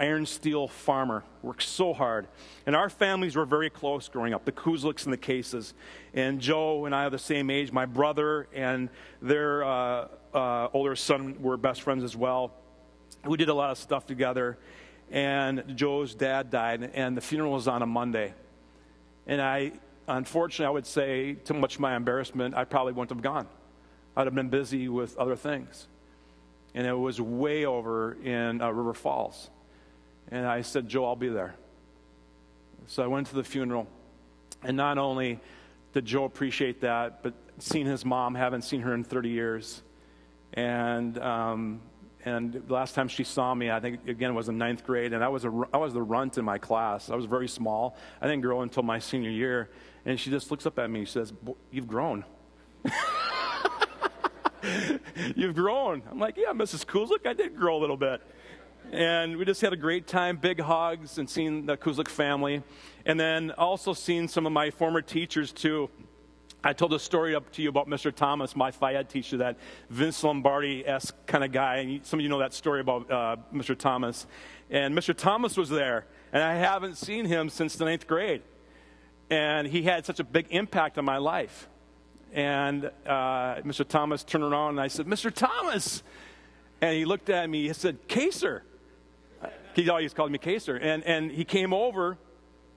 iron 0.00 0.26
steel 0.26 0.66
farmer, 0.66 1.22
worked 1.42 1.62
so 1.62 1.92
hard. 1.92 2.26
And 2.66 2.74
our 2.74 2.90
families 2.90 3.36
were 3.36 3.44
very 3.44 3.70
close 3.70 4.08
growing 4.08 4.34
up, 4.34 4.44
the 4.44 4.52
Kuzliks 4.52 5.04
and 5.04 5.12
the 5.12 5.18
Cases. 5.18 5.74
And 6.14 6.40
Joe 6.40 6.86
and 6.86 6.94
I 6.94 7.04
are 7.04 7.10
the 7.10 7.18
same 7.18 7.50
age. 7.50 7.70
My 7.70 7.86
brother 7.86 8.48
and 8.52 8.88
their 9.20 9.62
uh, 9.64 10.08
uh, 10.34 10.68
older 10.72 10.96
son 10.96 11.40
were 11.40 11.56
best 11.56 11.82
friends 11.82 12.02
as 12.02 12.16
well. 12.16 12.52
We 13.24 13.36
did 13.36 13.48
a 13.48 13.54
lot 13.54 13.70
of 13.70 13.78
stuff 13.78 14.06
together. 14.06 14.58
And 15.10 15.76
Joe's 15.76 16.14
dad 16.14 16.50
died, 16.50 16.90
and 16.94 17.16
the 17.16 17.20
funeral 17.20 17.52
was 17.52 17.68
on 17.68 17.82
a 17.82 17.86
Monday. 17.86 18.34
And 19.26 19.40
I, 19.40 19.72
unfortunately, 20.08 20.66
I 20.66 20.70
would 20.70 20.86
say, 20.86 21.34
to 21.44 21.54
much 21.54 21.78
my 21.78 21.94
embarrassment, 21.94 22.56
I 22.56 22.64
probably 22.64 22.94
wouldn't 22.94 23.10
have 23.10 23.22
gone. 23.22 23.46
I'd 24.16 24.26
have 24.26 24.34
been 24.34 24.50
busy 24.50 24.88
with 24.88 25.16
other 25.16 25.36
things. 25.36 25.86
And 26.74 26.86
it 26.86 26.96
was 26.96 27.20
way 27.20 27.64
over 27.64 28.14
in 28.22 28.60
uh, 28.60 28.70
River 28.70 28.94
Falls. 28.94 29.50
And 30.30 30.46
I 30.46 30.62
said, 30.62 30.88
Joe, 30.88 31.04
I'll 31.04 31.16
be 31.16 31.28
there. 31.28 31.54
So 32.86 33.02
I 33.02 33.06
went 33.06 33.26
to 33.28 33.34
the 33.34 33.44
funeral. 33.44 33.86
And 34.62 34.76
not 34.76 34.98
only 34.98 35.40
did 35.92 36.04
Joe 36.04 36.24
appreciate 36.24 36.80
that, 36.80 37.22
but 37.22 37.34
seeing 37.58 37.86
his 37.86 38.04
mom, 38.04 38.34
haven't 38.34 38.62
seen 38.62 38.80
her 38.80 38.94
in 38.94 39.04
30 39.04 39.28
years. 39.28 39.82
And, 40.54 41.18
um, 41.18 41.80
and 42.24 42.52
the 42.52 42.72
last 42.72 42.94
time 42.94 43.08
she 43.08 43.24
saw 43.24 43.54
me, 43.54 43.70
I 43.70 43.80
think, 43.80 44.08
again, 44.08 44.34
was 44.34 44.48
in 44.48 44.56
ninth 44.56 44.84
grade. 44.84 45.12
And 45.12 45.22
I 45.22 45.28
was, 45.28 45.44
a, 45.44 45.62
I 45.72 45.78
was 45.78 45.92
the 45.92 46.02
runt 46.02 46.38
in 46.38 46.44
my 46.44 46.58
class. 46.58 47.10
I 47.10 47.16
was 47.16 47.26
very 47.26 47.48
small. 47.48 47.96
I 48.20 48.26
didn't 48.26 48.42
grow 48.42 48.62
until 48.62 48.82
my 48.82 48.98
senior 48.98 49.30
year. 49.30 49.70
And 50.04 50.18
she 50.18 50.30
just 50.30 50.50
looks 50.50 50.66
up 50.66 50.78
at 50.78 50.90
me 50.90 51.00
and 51.00 51.08
says, 51.08 51.32
You've 51.70 51.88
grown. 51.88 52.24
You've 55.36 55.54
grown. 55.54 56.02
I'm 56.10 56.18
like, 56.18 56.36
Yeah, 56.36 56.52
Mrs. 56.52 56.86
Kuzlik, 56.86 57.26
I 57.26 57.32
did 57.32 57.56
grow 57.56 57.76
a 57.76 57.80
little 57.80 57.96
bit. 57.96 58.20
and 58.92 59.36
we 59.36 59.44
just 59.44 59.60
had 59.60 59.72
a 59.72 59.76
great 59.76 60.06
time, 60.06 60.36
big 60.36 60.60
hugs, 60.60 61.18
and 61.18 61.28
seeing 61.28 61.66
the 61.66 61.76
Kuzlik 61.76 62.08
family. 62.08 62.62
And 63.06 63.18
then 63.18 63.50
also 63.52 63.92
seeing 63.92 64.28
some 64.28 64.46
of 64.46 64.52
my 64.52 64.70
former 64.70 65.02
teachers, 65.02 65.52
too. 65.52 65.88
I 66.64 66.72
told 66.72 66.92
a 66.92 66.98
story 66.98 67.34
up 67.34 67.50
to 67.52 67.62
you 67.62 67.68
about 67.68 67.88
Mr. 67.88 68.14
Thomas, 68.14 68.54
my 68.54 68.72
Ed 68.82 69.08
teacher, 69.08 69.38
that 69.38 69.56
Vince 69.90 70.22
Lombardi 70.22 70.86
esque 70.86 71.14
kind 71.26 71.42
of 71.42 71.50
guy. 71.50 71.76
And 71.78 72.06
some 72.06 72.20
of 72.20 72.22
you 72.22 72.28
know 72.28 72.38
that 72.38 72.54
story 72.54 72.80
about 72.80 73.10
uh, 73.10 73.36
Mr. 73.52 73.76
Thomas. 73.76 74.26
And 74.70 74.94
Mr. 74.94 75.16
Thomas 75.16 75.56
was 75.56 75.68
there, 75.68 76.06
and 76.32 76.42
I 76.42 76.54
haven't 76.54 76.96
seen 76.96 77.24
him 77.24 77.48
since 77.50 77.74
the 77.74 77.84
ninth 77.84 78.06
grade. 78.06 78.42
And 79.28 79.66
he 79.66 79.82
had 79.82 80.06
such 80.06 80.20
a 80.20 80.24
big 80.24 80.46
impact 80.50 80.98
on 80.98 81.04
my 81.04 81.18
life. 81.18 81.68
And 82.32 82.86
uh, 83.06 83.56
Mr. 83.62 83.86
Thomas 83.86 84.24
turned 84.24 84.44
around 84.44 84.70
and 84.70 84.80
I 84.80 84.88
said, 84.88 85.06
Mr. 85.06 85.32
Thomas. 85.32 86.02
And 86.80 86.96
he 86.96 87.04
looked 87.04 87.30
at 87.30 87.48
me, 87.48 87.68
he 87.68 87.72
said, 87.72 88.08
Kaser. 88.08 88.64
He 89.74 89.88
always 89.88 90.12
called 90.12 90.32
me 90.32 90.38
Kaser. 90.38 90.76
And, 90.76 91.04
and 91.04 91.30
he 91.30 91.44
came 91.44 91.72
over 91.72 92.18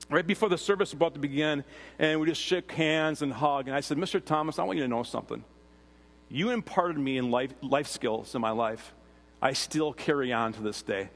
right 0.10 0.26
before 0.26 0.50
the 0.50 0.58
service 0.58 0.90
was 0.90 0.94
about 0.94 1.14
to 1.16 1.20
begin, 1.20 1.64
and 1.98 2.20
we 2.20 2.28
just 2.28 2.42
shook 2.42 2.72
hands 2.72 3.22
and 3.22 3.34
hugged. 3.34 3.68
And 3.68 3.76
I 3.76 3.80
said, 3.80 3.98
Mr. 3.98 4.24
Thomas, 4.24 4.60
I 4.60 4.64
want 4.64 4.78
you 4.78 4.84
to 4.84 4.90
know 4.90 5.04
something. 5.04 5.44
You 6.30 6.52
imparted 6.52 6.98
me 6.98 7.18
in 7.18 7.32
life, 7.32 7.52
life 7.62 7.88
skills 7.88 8.36
in 8.36 8.42
my 8.42 8.52
life. 8.52 8.94
I 9.42 9.54
still 9.54 9.94
carry 9.94 10.34
on 10.34 10.54
to 10.54 10.62
this 10.62 10.82
day. 10.82 11.10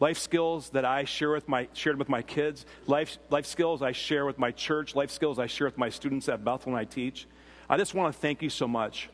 Life 0.00 0.18
skills 0.18 0.70
that 0.70 0.84
I 0.84 1.04
share 1.04 1.30
with 1.30 1.48
my, 1.48 1.68
shared 1.72 1.98
with 1.98 2.08
my 2.08 2.22
kids, 2.22 2.66
life, 2.86 3.18
life 3.30 3.46
skills 3.46 3.80
I 3.80 3.92
share 3.92 4.26
with 4.26 4.38
my 4.38 4.50
church, 4.50 4.94
life 4.94 5.10
skills 5.10 5.38
I 5.38 5.46
share 5.46 5.66
with 5.66 5.78
my 5.78 5.88
students 5.88 6.28
at 6.28 6.44
Bethel 6.44 6.72
when 6.72 6.80
I 6.80 6.84
teach. 6.84 7.26
I 7.68 7.76
just 7.76 7.94
want 7.94 8.12
to 8.12 8.20
thank 8.20 8.42
you 8.42 8.50
so 8.50 8.66
much 8.66 9.08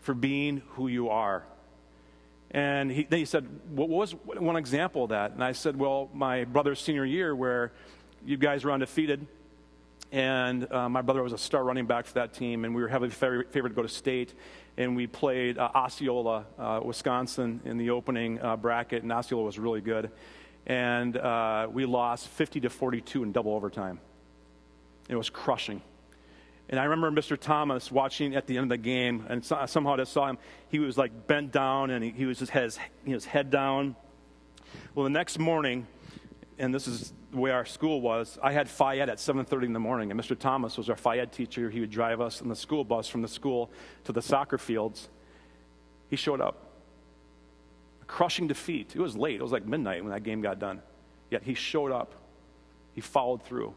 for 0.00 0.14
being 0.14 0.62
who 0.70 0.88
you 0.88 1.08
are. 1.08 1.44
And 2.50 2.90
he, 2.90 3.02
then 3.02 3.18
he 3.18 3.24
said, 3.24 3.48
What 3.70 3.88
was 3.88 4.12
one 4.12 4.56
example 4.56 5.04
of 5.04 5.10
that? 5.10 5.32
And 5.32 5.42
I 5.42 5.52
said, 5.52 5.76
Well, 5.76 6.08
my 6.14 6.44
brother's 6.44 6.80
senior 6.80 7.04
year, 7.04 7.34
where 7.34 7.72
you 8.24 8.36
guys 8.36 8.64
were 8.64 8.70
undefeated, 8.70 9.26
and 10.12 10.72
uh, 10.72 10.88
my 10.88 11.02
brother 11.02 11.24
was 11.24 11.32
a 11.32 11.38
star 11.38 11.64
running 11.64 11.86
back 11.86 12.06
for 12.06 12.14
that 12.14 12.32
team, 12.32 12.64
and 12.64 12.72
we 12.72 12.80
were 12.80 12.88
heavily 12.88 13.10
favored 13.10 13.50
to 13.52 13.68
go 13.70 13.82
to 13.82 13.88
state. 13.88 14.34
And 14.76 14.96
we 14.96 15.06
played 15.06 15.56
uh, 15.56 15.70
Osceola, 15.74 16.46
uh, 16.58 16.80
Wisconsin, 16.84 17.60
in 17.64 17.78
the 17.78 17.90
opening 17.90 18.40
uh, 18.40 18.56
bracket, 18.56 19.02
and 19.02 19.12
Osceola 19.12 19.44
was 19.44 19.58
really 19.58 19.80
good. 19.80 20.10
And 20.66 21.16
uh, 21.16 21.68
we 21.70 21.84
lost 21.84 22.28
50 22.28 22.60
to 22.60 22.70
42 22.70 23.22
in 23.22 23.32
double 23.32 23.52
overtime. 23.52 24.00
It 25.08 25.16
was 25.16 25.30
crushing. 25.30 25.82
And 26.68 26.80
I 26.80 26.84
remember 26.84 27.20
Mr. 27.20 27.38
Thomas 27.38 27.92
watching 27.92 28.34
at 28.34 28.46
the 28.46 28.56
end 28.56 28.64
of 28.64 28.70
the 28.70 28.82
game, 28.82 29.26
and 29.28 29.44
so, 29.44 29.62
somehow 29.66 29.94
I 29.94 29.96
just 29.98 30.12
saw 30.12 30.28
him. 30.28 30.38
He 30.70 30.78
was 30.78 30.96
like 30.96 31.26
bent 31.26 31.52
down, 31.52 31.90
and 31.90 32.02
he, 32.02 32.10
he 32.10 32.24
was 32.24 32.38
just 32.38 32.50
had 32.50 32.64
his, 32.64 32.78
his 33.04 33.24
head 33.24 33.50
down. 33.50 33.94
Well, 34.94 35.04
the 35.04 35.10
next 35.10 35.38
morning, 35.38 35.86
and 36.58 36.74
this 36.74 36.88
is 36.88 37.12
the 37.34 37.40
way 37.40 37.50
our 37.50 37.64
school 37.64 38.00
was, 38.00 38.38
I 38.42 38.52
had 38.52 38.68
Phys 38.68 38.98
Ed 38.98 39.08
at 39.08 39.18
7.30 39.18 39.64
in 39.64 39.72
the 39.72 39.80
morning, 39.80 40.10
and 40.10 40.20
Mr. 40.20 40.38
Thomas 40.38 40.78
was 40.78 40.88
our 40.88 40.96
Phys 40.96 41.18
Ed 41.18 41.32
teacher. 41.32 41.68
He 41.68 41.80
would 41.80 41.90
drive 41.90 42.20
us 42.20 42.40
in 42.40 42.48
the 42.48 42.56
school 42.56 42.84
bus 42.84 43.08
from 43.08 43.22
the 43.22 43.28
school 43.28 43.70
to 44.04 44.12
the 44.12 44.22
soccer 44.22 44.56
fields. 44.56 45.08
He 46.08 46.16
showed 46.16 46.40
up. 46.40 46.70
A 48.02 48.04
crushing 48.04 48.46
defeat. 48.46 48.94
It 48.94 49.00
was 49.00 49.16
late. 49.16 49.36
It 49.36 49.42
was 49.42 49.52
like 49.52 49.66
midnight 49.66 50.02
when 50.02 50.12
that 50.12 50.22
game 50.22 50.40
got 50.40 50.58
done. 50.58 50.80
Yet 51.30 51.42
he 51.42 51.54
showed 51.54 51.90
up. 51.90 52.14
He 52.94 53.00
followed 53.00 53.42
through. 53.42 53.74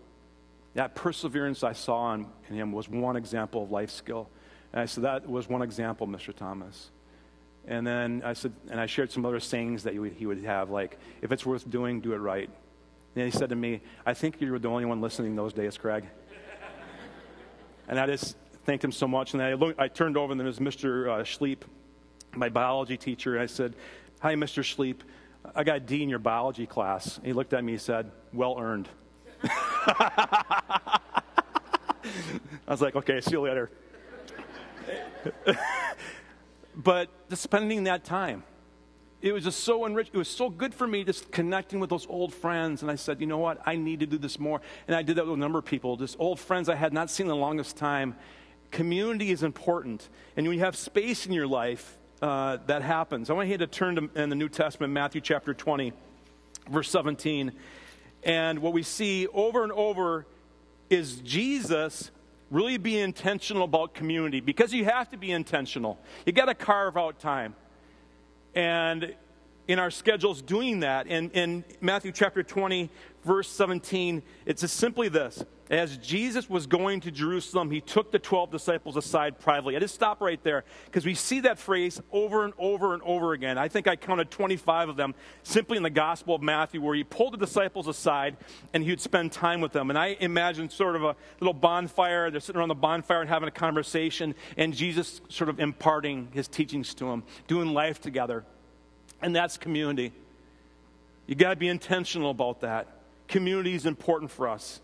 That 0.75 0.93
perseverance 0.93 1.63
I 1.63 1.73
saw 1.73 2.13
in, 2.13 2.27
in 2.49 2.55
him 2.55 2.71
was 2.71 2.87
one 2.87 3.15
example 3.15 3.63
of 3.63 3.71
life 3.71 3.89
skill. 3.89 4.29
And 4.71 4.81
I 4.81 4.85
said, 4.85 5.03
That 5.03 5.27
was 5.27 5.49
one 5.49 5.63
example, 5.63 6.07
Mr. 6.07 6.35
Thomas. 6.35 6.91
And 7.65 7.85
then 7.85 8.21
I 8.23 8.33
said, 8.33 8.53
and 8.69 8.79
I 8.79 8.85
shared 8.85 9.11
some 9.11 9.25
other 9.25 9.41
sayings 9.41 9.83
that 9.83 9.91
he 9.91 9.99
would, 9.99 10.13
he 10.13 10.25
would 10.25 10.41
have, 10.45 10.69
like, 10.69 10.97
if 11.21 11.33
it's 11.33 11.45
worth 11.45 11.69
doing, 11.69 11.99
do 11.99 12.13
it 12.13 12.17
right. 12.17 12.49
And 13.15 13.25
he 13.25 13.31
said 13.31 13.49
to 13.49 13.55
me, 13.55 13.81
I 14.05 14.13
think 14.13 14.39
you 14.41 14.51
were 14.51 14.59
the 14.59 14.69
only 14.69 14.85
one 14.85 15.01
listening 15.01 15.35
those 15.35 15.53
days, 15.53 15.77
Craig. 15.77 16.05
and 17.87 17.99
I 17.99 18.05
just 18.05 18.37
thanked 18.65 18.83
him 18.83 18.91
so 18.91 19.07
much. 19.07 19.33
And 19.33 19.41
I, 19.41 19.53
looked, 19.53 19.79
I 19.79 19.87
turned 19.87 20.17
over, 20.17 20.31
and 20.31 20.39
there 20.39 20.45
was 20.45 20.59
Mr. 20.59 21.09
Uh, 21.09 21.23
Schleep, 21.23 21.61
my 22.35 22.49
biology 22.49 22.97
teacher. 22.97 23.33
And 23.33 23.43
I 23.43 23.47
said, 23.47 23.75
Hi, 24.19 24.35
Mr. 24.35 24.63
Schleep. 24.63 24.99
I 25.55 25.63
got 25.63 25.77
a 25.77 25.79
D 25.79 26.03
in 26.03 26.09
your 26.09 26.19
biology 26.19 26.65
class. 26.65 27.17
And 27.17 27.25
he 27.25 27.33
looked 27.33 27.53
at 27.53 27.63
me 27.63 27.73
and 27.73 27.81
said, 27.81 28.11
Well 28.33 28.57
earned. 28.59 28.89
I 32.67 32.71
was 32.71 32.81
like, 32.81 32.95
okay, 32.95 33.21
see 33.21 33.31
you 33.31 33.41
later. 33.41 33.69
but 36.75 37.09
spending 37.33 37.85
that 37.85 38.03
time, 38.03 38.43
it 39.21 39.31
was 39.31 39.43
just 39.43 39.61
so 39.61 39.85
enriched. 39.85 40.11
It 40.13 40.17
was 40.17 40.27
so 40.27 40.49
good 40.49 40.73
for 40.73 40.87
me 40.87 41.03
just 41.03 41.31
connecting 41.31 41.79
with 41.79 41.89
those 41.89 42.05
old 42.07 42.33
friends. 42.33 42.81
And 42.83 42.91
I 42.91 42.95
said, 42.95 43.19
you 43.19 43.27
know 43.27 43.39
what? 43.39 43.59
I 43.65 43.75
need 43.75 43.99
to 44.01 44.05
do 44.05 44.17
this 44.17 44.39
more. 44.39 44.61
And 44.87 44.95
I 44.95 45.01
did 45.01 45.15
that 45.15 45.25
with 45.25 45.33
a 45.33 45.37
number 45.37 45.57
of 45.57 45.65
people, 45.65 45.97
just 45.97 46.15
old 46.19 46.39
friends 46.39 46.69
I 46.69 46.75
had 46.75 46.93
not 46.93 47.09
seen 47.09 47.25
in 47.25 47.29
the 47.29 47.35
longest 47.35 47.77
time. 47.77 48.15
Community 48.69 49.31
is 49.31 49.43
important. 49.43 50.07
And 50.35 50.45
when 50.47 50.57
you 50.57 50.63
have 50.63 50.75
space 50.75 51.25
in 51.25 51.31
your 51.31 51.47
life, 51.47 51.97
uh, 52.21 52.57
that 52.67 52.81
happens. 52.81 53.29
I 53.29 53.33
want 53.33 53.49
you 53.49 53.57
to 53.57 53.67
turn 53.67 53.95
to 53.95 54.21
in 54.21 54.29
the 54.29 54.35
New 54.35 54.49
Testament, 54.49 54.93
Matthew 54.93 55.21
chapter 55.21 55.53
20, 55.53 55.93
verse 56.69 56.89
17. 56.89 57.51
And 58.23 58.59
what 58.59 58.73
we 58.73 58.83
see 58.83 59.27
over 59.27 59.63
and 59.63 59.71
over 59.71 60.25
is 60.89 61.17
Jesus 61.21 62.11
really 62.49 62.77
being 62.77 63.03
intentional 63.03 63.63
about 63.63 63.93
community 63.93 64.39
because 64.39 64.73
you 64.73 64.85
have 64.85 65.09
to 65.09 65.17
be 65.17 65.31
intentional. 65.31 65.99
You 66.25 66.33
got 66.33 66.45
to 66.45 66.55
carve 66.55 66.97
out 66.97 67.19
time. 67.19 67.55
And 68.57 69.13
in 69.67 69.77
our 69.77 69.91
schedules, 69.91 70.41
doing 70.41 70.79
that. 70.79 71.05
In, 71.05 71.29
in 71.29 71.63
Matthew 71.79 72.11
chapter 72.11 72.41
20, 72.41 72.89
verse 73.23 73.47
17, 73.47 74.23
it's 74.47 74.61
just 74.61 74.77
simply 74.77 75.09
this 75.09 75.45
as 75.69 75.97
Jesus 75.97 76.49
was 76.49 76.65
going 76.65 77.01
to 77.01 77.11
Jerusalem, 77.11 77.69
he 77.71 77.81
took 77.81 78.11
the 78.11 78.19
12 78.19 78.51
disciples 78.51 78.95
aside 78.95 79.39
privately. 79.39 79.75
I 79.75 79.79
just 79.79 79.95
stop 79.95 80.21
right 80.21 80.41
there 80.43 80.63
because 80.85 81.05
we 81.05 81.13
see 81.13 81.41
that 81.41 81.59
phrase 81.59 81.99
over 82.11 82.45
and 82.45 82.53
over 82.57 82.93
and 82.93 83.03
over 83.03 83.33
again. 83.33 83.57
I 83.57 83.67
think 83.67 83.87
I 83.87 83.95
counted 83.95 84.31
25 84.31 84.89
of 84.89 84.95
them 84.95 85.13
simply 85.43 85.77
in 85.77 85.83
the 85.83 85.89
Gospel 85.89 86.35
of 86.35 86.41
Matthew 86.41 86.81
where 86.81 86.95
he 86.95 87.03
pulled 87.03 87.33
the 87.33 87.37
disciples 87.37 87.87
aside 87.87 88.37
and 88.73 88.83
he 88.83 88.91
would 88.91 89.01
spend 89.01 89.31
time 89.31 89.59
with 89.59 89.73
them. 89.73 89.89
And 89.89 89.99
I 89.99 90.15
imagine 90.19 90.69
sort 90.69 90.95
of 90.95 91.03
a 91.03 91.15
little 91.39 91.53
bonfire. 91.53 92.31
They're 92.31 92.39
sitting 92.39 92.59
around 92.59 92.69
the 92.69 92.75
bonfire 92.75 93.21
and 93.21 93.29
having 93.29 93.47
a 93.47 93.51
conversation, 93.51 94.35
and 94.55 94.73
Jesus 94.73 95.21
sort 95.29 95.49
of 95.49 95.59
imparting 95.59 96.29
his 96.31 96.47
teachings 96.47 96.93
to 96.95 97.05
them, 97.05 97.23
doing 97.47 97.73
life 97.73 97.99
together. 97.99 98.45
And 99.21 99.35
that's 99.35 99.57
community. 99.57 100.13
You 101.25 101.35
got 101.35 101.49
to 101.49 101.55
be 101.55 101.67
intentional 101.67 102.31
about 102.31 102.61
that. 102.61 102.87
Community 103.27 103.73
is 103.73 103.85
important 103.85 104.31
for 104.31 104.47
us. 104.47 104.79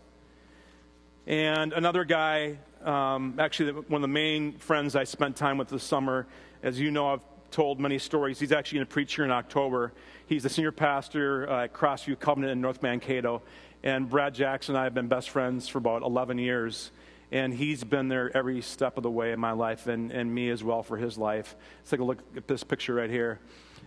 And 1.26 1.72
another 1.72 2.04
guy, 2.04 2.58
um, 2.84 3.36
actually, 3.38 3.72
one 3.72 3.94
of 3.96 4.02
the 4.02 4.08
main 4.08 4.52
friends 4.58 4.94
I 4.94 5.04
spent 5.04 5.36
time 5.36 5.56
with 5.56 5.68
this 5.68 5.82
summer, 5.82 6.26
as 6.62 6.78
you 6.78 6.90
know, 6.90 7.14
I've 7.14 7.20
told 7.50 7.80
many 7.80 7.98
stories. 7.98 8.38
He's 8.38 8.52
actually 8.52 8.78
going 8.78 8.86
to 8.88 8.92
preach 8.92 9.14
here 9.14 9.24
in 9.24 9.30
October. 9.30 9.92
He's 10.26 10.42
the 10.42 10.50
senior 10.50 10.72
pastor 10.72 11.48
uh, 11.48 11.64
at 11.64 11.72
Crossview 11.72 12.18
Covenant 12.18 12.52
in 12.52 12.60
North 12.60 12.82
Mankato. 12.82 13.42
And 13.82 14.08
Brad 14.08 14.34
Jackson 14.34 14.74
and 14.74 14.80
I 14.80 14.84
have 14.84 14.92
been 14.92 15.08
best 15.08 15.30
friends 15.30 15.66
for 15.66 15.78
about 15.78 16.02
11 16.02 16.36
years. 16.36 16.90
And 17.32 17.54
he's 17.54 17.82
been 17.84 18.08
there 18.08 18.36
every 18.36 18.60
step 18.60 18.98
of 18.98 19.02
the 19.02 19.10
way 19.10 19.32
in 19.32 19.40
my 19.40 19.52
life, 19.52 19.86
and, 19.86 20.12
and 20.12 20.32
me 20.32 20.50
as 20.50 20.62
well 20.62 20.82
for 20.82 20.98
his 20.98 21.16
life. 21.16 21.56
Let's 21.78 21.90
take 21.90 22.00
a 22.00 22.04
look 22.04 22.18
at 22.36 22.46
this 22.46 22.62
picture 22.62 22.94
right 22.94 23.10
here. 23.10 23.40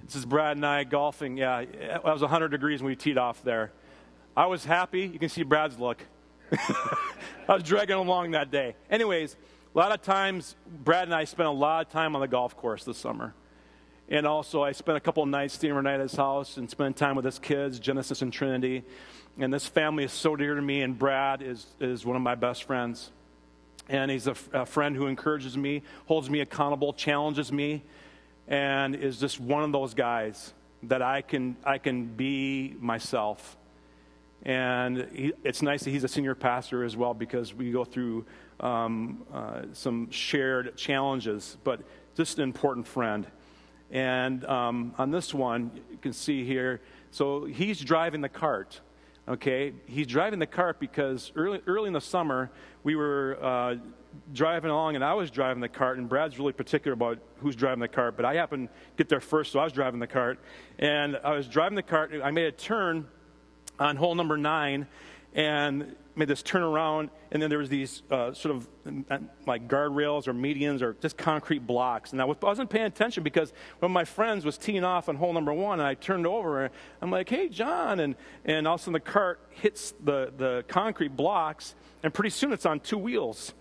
This 0.05 0.15
is 0.15 0.25
Brad 0.25 0.57
and 0.57 0.65
I 0.65 0.85
golfing. 0.85 1.37
Yeah, 1.37 1.59
it 1.59 2.03
was 2.03 2.21
100 2.21 2.49
degrees 2.49 2.81
when 2.81 2.89
we 2.89 2.95
teed 2.95 3.17
off 3.17 3.43
there. 3.43 3.71
I 4.35 4.47
was 4.47 4.65
happy. 4.65 5.01
You 5.01 5.19
can 5.19 5.29
see 5.29 5.43
Brad's 5.43 5.77
look. 5.77 6.03
I 7.49 7.53
was 7.53 7.63
dragging 7.63 7.95
along 7.95 8.31
that 8.31 8.51
day. 8.51 8.75
Anyways, 8.89 9.35
a 9.73 9.77
lot 9.77 9.91
of 9.91 10.01
times, 10.01 10.55
Brad 10.65 11.03
and 11.03 11.13
I 11.13 11.25
spent 11.25 11.47
a 11.47 11.51
lot 11.51 11.85
of 11.85 11.91
time 11.91 12.15
on 12.15 12.21
the 12.21 12.27
golf 12.27 12.55
course 12.55 12.83
this 12.83 12.97
summer. 12.97 13.33
And 14.09 14.25
also, 14.25 14.63
I 14.63 14.71
spent 14.71 14.97
a 14.97 15.01
couple 15.01 15.25
nights 15.25 15.55
staying 15.55 15.73
overnight 15.73 15.95
at 15.95 16.01
his 16.01 16.15
house 16.15 16.57
and 16.57 16.69
spent 16.69 16.95
time 16.95 17.15
with 17.15 17.25
his 17.25 17.39
kids, 17.39 17.79
Genesis 17.79 18.21
and 18.21 18.31
Trinity. 18.31 18.83
And 19.37 19.53
this 19.53 19.67
family 19.67 20.05
is 20.05 20.13
so 20.13 20.35
dear 20.35 20.55
to 20.55 20.61
me, 20.61 20.81
and 20.81 20.97
Brad 20.97 21.41
is, 21.41 21.65
is 21.79 22.05
one 22.05 22.15
of 22.15 22.21
my 22.21 22.35
best 22.35 22.63
friends. 22.63 23.11
And 23.89 24.09
he's 24.09 24.27
a, 24.27 24.35
a 24.53 24.65
friend 24.65 24.95
who 24.95 25.07
encourages 25.07 25.57
me, 25.57 25.83
holds 26.05 26.29
me 26.29 26.39
accountable, 26.39 26.93
challenges 26.93 27.51
me, 27.51 27.83
and 28.47 28.95
is 28.95 29.19
just 29.19 29.39
one 29.39 29.63
of 29.63 29.71
those 29.73 29.93
guys 29.93 30.53
that 30.83 31.01
I 31.01 31.21
can, 31.21 31.57
I 31.65 31.77
can 31.77 32.05
be 32.05 32.75
myself 32.79 33.57
and 34.43 35.07
he, 35.13 35.33
it's 35.43 35.61
nice 35.61 35.83
that 35.83 35.89
he's 35.89 36.03
a 36.03 36.07
senior 36.07 36.35
pastor 36.35 36.83
as 36.83 36.95
well 36.95 37.13
because 37.13 37.53
we 37.53 37.71
go 37.71 37.83
through 37.83 38.25
um, 38.59 39.23
uh, 39.33 39.63
some 39.73 40.09
shared 40.11 40.77
challenges, 40.77 41.57
but 41.63 41.81
just 42.15 42.37
an 42.37 42.43
important 42.43 42.87
friend. 42.87 43.27
And 43.91 44.43
um, 44.45 44.93
on 44.97 45.11
this 45.11 45.33
one, 45.33 45.71
you 45.91 45.97
can 45.97 46.13
see 46.13 46.43
here, 46.43 46.81
so 47.11 47.45
he's 47.45 47.79
driving 47.79 48.21
the 48.21 48.29
cart. 48.29 48.81
Okay, 49.27 49.73
he's 49.87 50.07
driving 50.07 50.39
the 50.39 50.47
cart 50.47 50.79
because 50.79 51.33
early, 51.35 51.61
early 51.67 51.87
in 51.87 51.93
the 51.93 51.99
summer 51.99 52.49
we 52.83 52.95
were 52.95 53.37
uh, 53.41 53.75
driving 54.33 54.71
along 54.71 54.95
and 54.95 55.03
I 55.03 55.13
was 55.13 55.29
driving 55.29 55.59
the 55.59 55.67
cart, 55.67 55.97
and 55.97 56.07
Brad's 56.07 56.39
really 56.39 56.53
particular 56.53 56.93
about 56.93 57.19
who's 57.39 57.55
driving 57.55 57.81
the 57.81 57.89
cart, 57.89 58.15
but 58.15 58.25
I 58.25 58.35
happened 58.35 58.69
to 58.69 58.73
get 58.95 59.09
there 59.09 59.19
first, 59.19 59.51
so 59.51 59.59
I 59.59 59.65
was 59.65 59.73
driving 59.73 59.99
the 59.99 60.07
cart. 60.07 60.39
And 60.79 61.19
I 61.23 61.31
was 61.31 61.47
driving 61.47 61.75
the 61.75 61.83
cart, 61.83 62.13
I 62.23 62.31
made 62.31 62.45
a 62.45 62.51
turn 62.51 63.07
on 63.79 63.95
hole 63.95 64.15
number 64.15 64.37
nine 64.37 64.87
and 65.33 65.95
made 66.15 66.27
this 66.27 66.41
turn 66.41 66.63
around. 66.63 67.09
and 67.31 67.41
then 67.41 67.49
there 67.49 67.59
was 67.59 67.69
these 67.69 68.01
uh, 68.09 68.33
sort 68.33 68.55
of 68.55 68.67
uh, 69.09 69.19
like 69.45 69.67
guardrails 69.67 70.27
or 70.27 70.33
medians 70.33 70.81
or 70.81 70.93
just 70.99 71.15
concrete 71.15 71.65
blocks. 71.67 72.11
And 72.11 72.21
I 72.21 72.25
wasn't 72.25 72.69
paying 72.69 72.85
attention 72.85 73.23
because 73.23 73.53
one 73.79 73.91
of 73.91 73.93
my 73.93 74.05
friends 74.05 74.43
was 74.43 74.57
teeing 74.57 74.83
off 74.83 75.09
on 75.09 75.15
hole 75.15 75.33
number 75.33 75.53
one, 75.53 75.79
and 75.79 75.87
I 75.87 75.93
turned 75.93 76.25
over 76.25 76.63
and 76.63 76.73
I'm 77.01 77.11
like, 77.11 77.29
"Hey, 77.29 77.49
John!" 77.49 77.99
And 77.99 78.15
and 78.45 78.67
all 78.67 78.75
of 78.75 78.81
a 78.81 78.83
sudden 78.83 78.93
the 78.93 78.99
cart 78.99 79.39
hits 79.51 79.93
the 80.03 80.33
the 80.35 80.63
concrete 80.67 81.15
blocks, 81.15 81.75
and 82.01 82.13
pretty 82.13 82.31
soon 82.31 82.51
it's 82.51 82.65
on 82.65 82.79
two 82.79 82.97
wheels. 82.97 83.53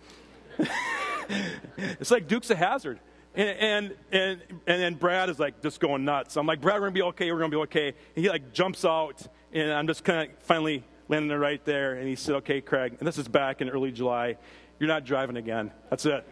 it's 1.76 2.11
like 2.11 2.26
Dukes 2.26 2.50
of 2.50 2.59
Hazzard. 2.59 3.00
And, 3.35 3.59
and, 3.59 3.94
and, 4.12 4.40
and 4.66 4.83
then 4.83 4.94
Brad 4.94 5.29
is 5.29 5.38
like 5.38 5.61
just 5.61 5.79
going 5.79 6.07
nuts. 6.07 6.38
I'm 6.38 6.46
like, 6.46 6.62
Brad, 6.62 6.81
we're 6.81 6.87
to 6.87 6.92
be 6.92 7.02
okay. 7.02 7.31
We're 7.31 7.42
to 7.42 7.48
be 7.48 7.57
okay. 7.64 7.88
And 7.88 8.24
he 8.24 8.31
like 8.31 8.55
jumps 8.55 8.83
out, 8.87 9.29
and 9.62 9.72
I'm 9.72 9.86
just 9.86 10.04
kind 10.04 10.30
of 10.30 10.38
finally 10.40 10.84
landing 11.08 11.28
there 11.28 11.38
right 11.38 11.64
there. 11.64 11.94
And 11.94 12.06
he 12.06 12.14
said, 12.14 12.34
okay, 12.36 12.60
Craig, 12.60 12.96
and 12.98 13.08
this 13.08 13.16
is 13.16 13.26
back 13.26 13.60
in 13.62 13.70
early 13.70 13.90
July. 13.90 14.36
You're 14.78 14.88
not 14.88 15.04
driving 15.04 15.38
again. 15.38 15.72
That's 15.88 16.04
it. 16.04 16.26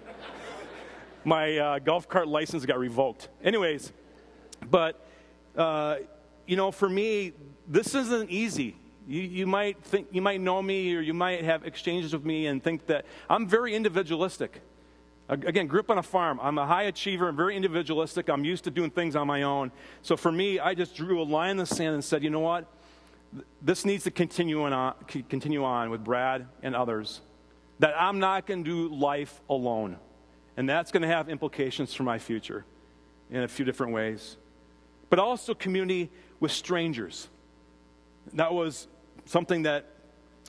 My 1.25 1.57
uh, 1.57 1.79
golf 1.79 2.07
cart 2.07 2.29
license 2.29 2.67
got 2.67 2.79
revoked. 2.79 3.31
Anyways, 3.43 3.93
but, 4.71 5.07
uh, 5.57 5.97
you 6.47 6.57
know, 6.57 6.71
for 6.71 6.89
me, 6.89 7.33
this 7.67 7.95
isn't 7.95 8.31
easy. 8.31 8.77
You, 9.09 9.23
you, 9.23 9.47
might 9.47 9.83
think 9.83 10.09
you 10.13 10.21
might 10.21 10.41
know 10.41 10.61
me 10.61 10.95
or 10.95 11.01
you 11.01 11.15
might 11.15 11.45
have 11.45 11.65
exchanges 11.65 12.13
with 12.13 12.25
me 12.25 12.47
and 12.47 12.63
think 12.63 12.87
that 12.87 13.07
I'm 13.31 13.47
very 13.47 13.75
individualistic. 13.75 14.61
Again, 15.31 15.67
grew 15.67 15.81
up 15.81 15.91
on 15.91 15.97
a 15.97 16.03
farm. 16.03 16.39
I'm 16.43 16.59
a 16.59 16.67
high 16.67 16.83
achiever. 16.83 17.29
I'm 17.29 17.37
very 17.37 17.57
individualistic. 17.57 18.29
I'm 18.29 18.45
used 18.45 18.65
to 18.65 18.71
doing 18.71 18.91
things 18.91 19.17
on 19.17 19.27
my 19.27 19.43
own. 19.43 19.73
So 20.03 20.19
for 20.19 20.31
me, 20.31 20.59
I 20.59 20.75
just 20.75 20.95
drew 20.95 21.23
a 21.23 21.25
line 21.25 21.53
in 21.53 21.57
the 21.57 21.65
sand 21.65 21.95
and 21.95 22.05
said, 22.05 22.23
you 22.23 22.29
know 22.29 22.41
what? 22.41 22.67
This 23.63 23.85
needs 23.85 24.05
to 24.05 24.11
continue 24.11 24.63
on, 24.63 24.95
continue 25.29 25.65
on 25.65 25.91
with 25.91 26.05
Brad 26.05 26.47
and 26.63 26.75
others. 26.75 27.21
That 27.81 27.95
I'm 27.99 28.21
not 28.21 28.47
going 28.47 28.65
to 28.65 28.89
do 28.89 28.95
life 28.95 29.41
alone. 29.49 29.97
And 30.57 30.69
that's 30.69 30.93
going 30.93 31.03
to 31.03 31.09
have 31.09 31.29
implications 31.29 31.93
for 31.93 32.05
my 32.05 32.19
future 32.19 32.65
in 33.31 33.43
a 33.43 33.49
few 33.49 33.65
different 33.65 33.93
ways. 33.93 34.37
But 35.11 35.19
also 35.19 35.55
community 35.55 36.11
with 36.39 36.53
strangers. 36.53 37.29
That 38.35 38.53
was 38.53 38.87
something 39.25 39.63
that 39.63 39.87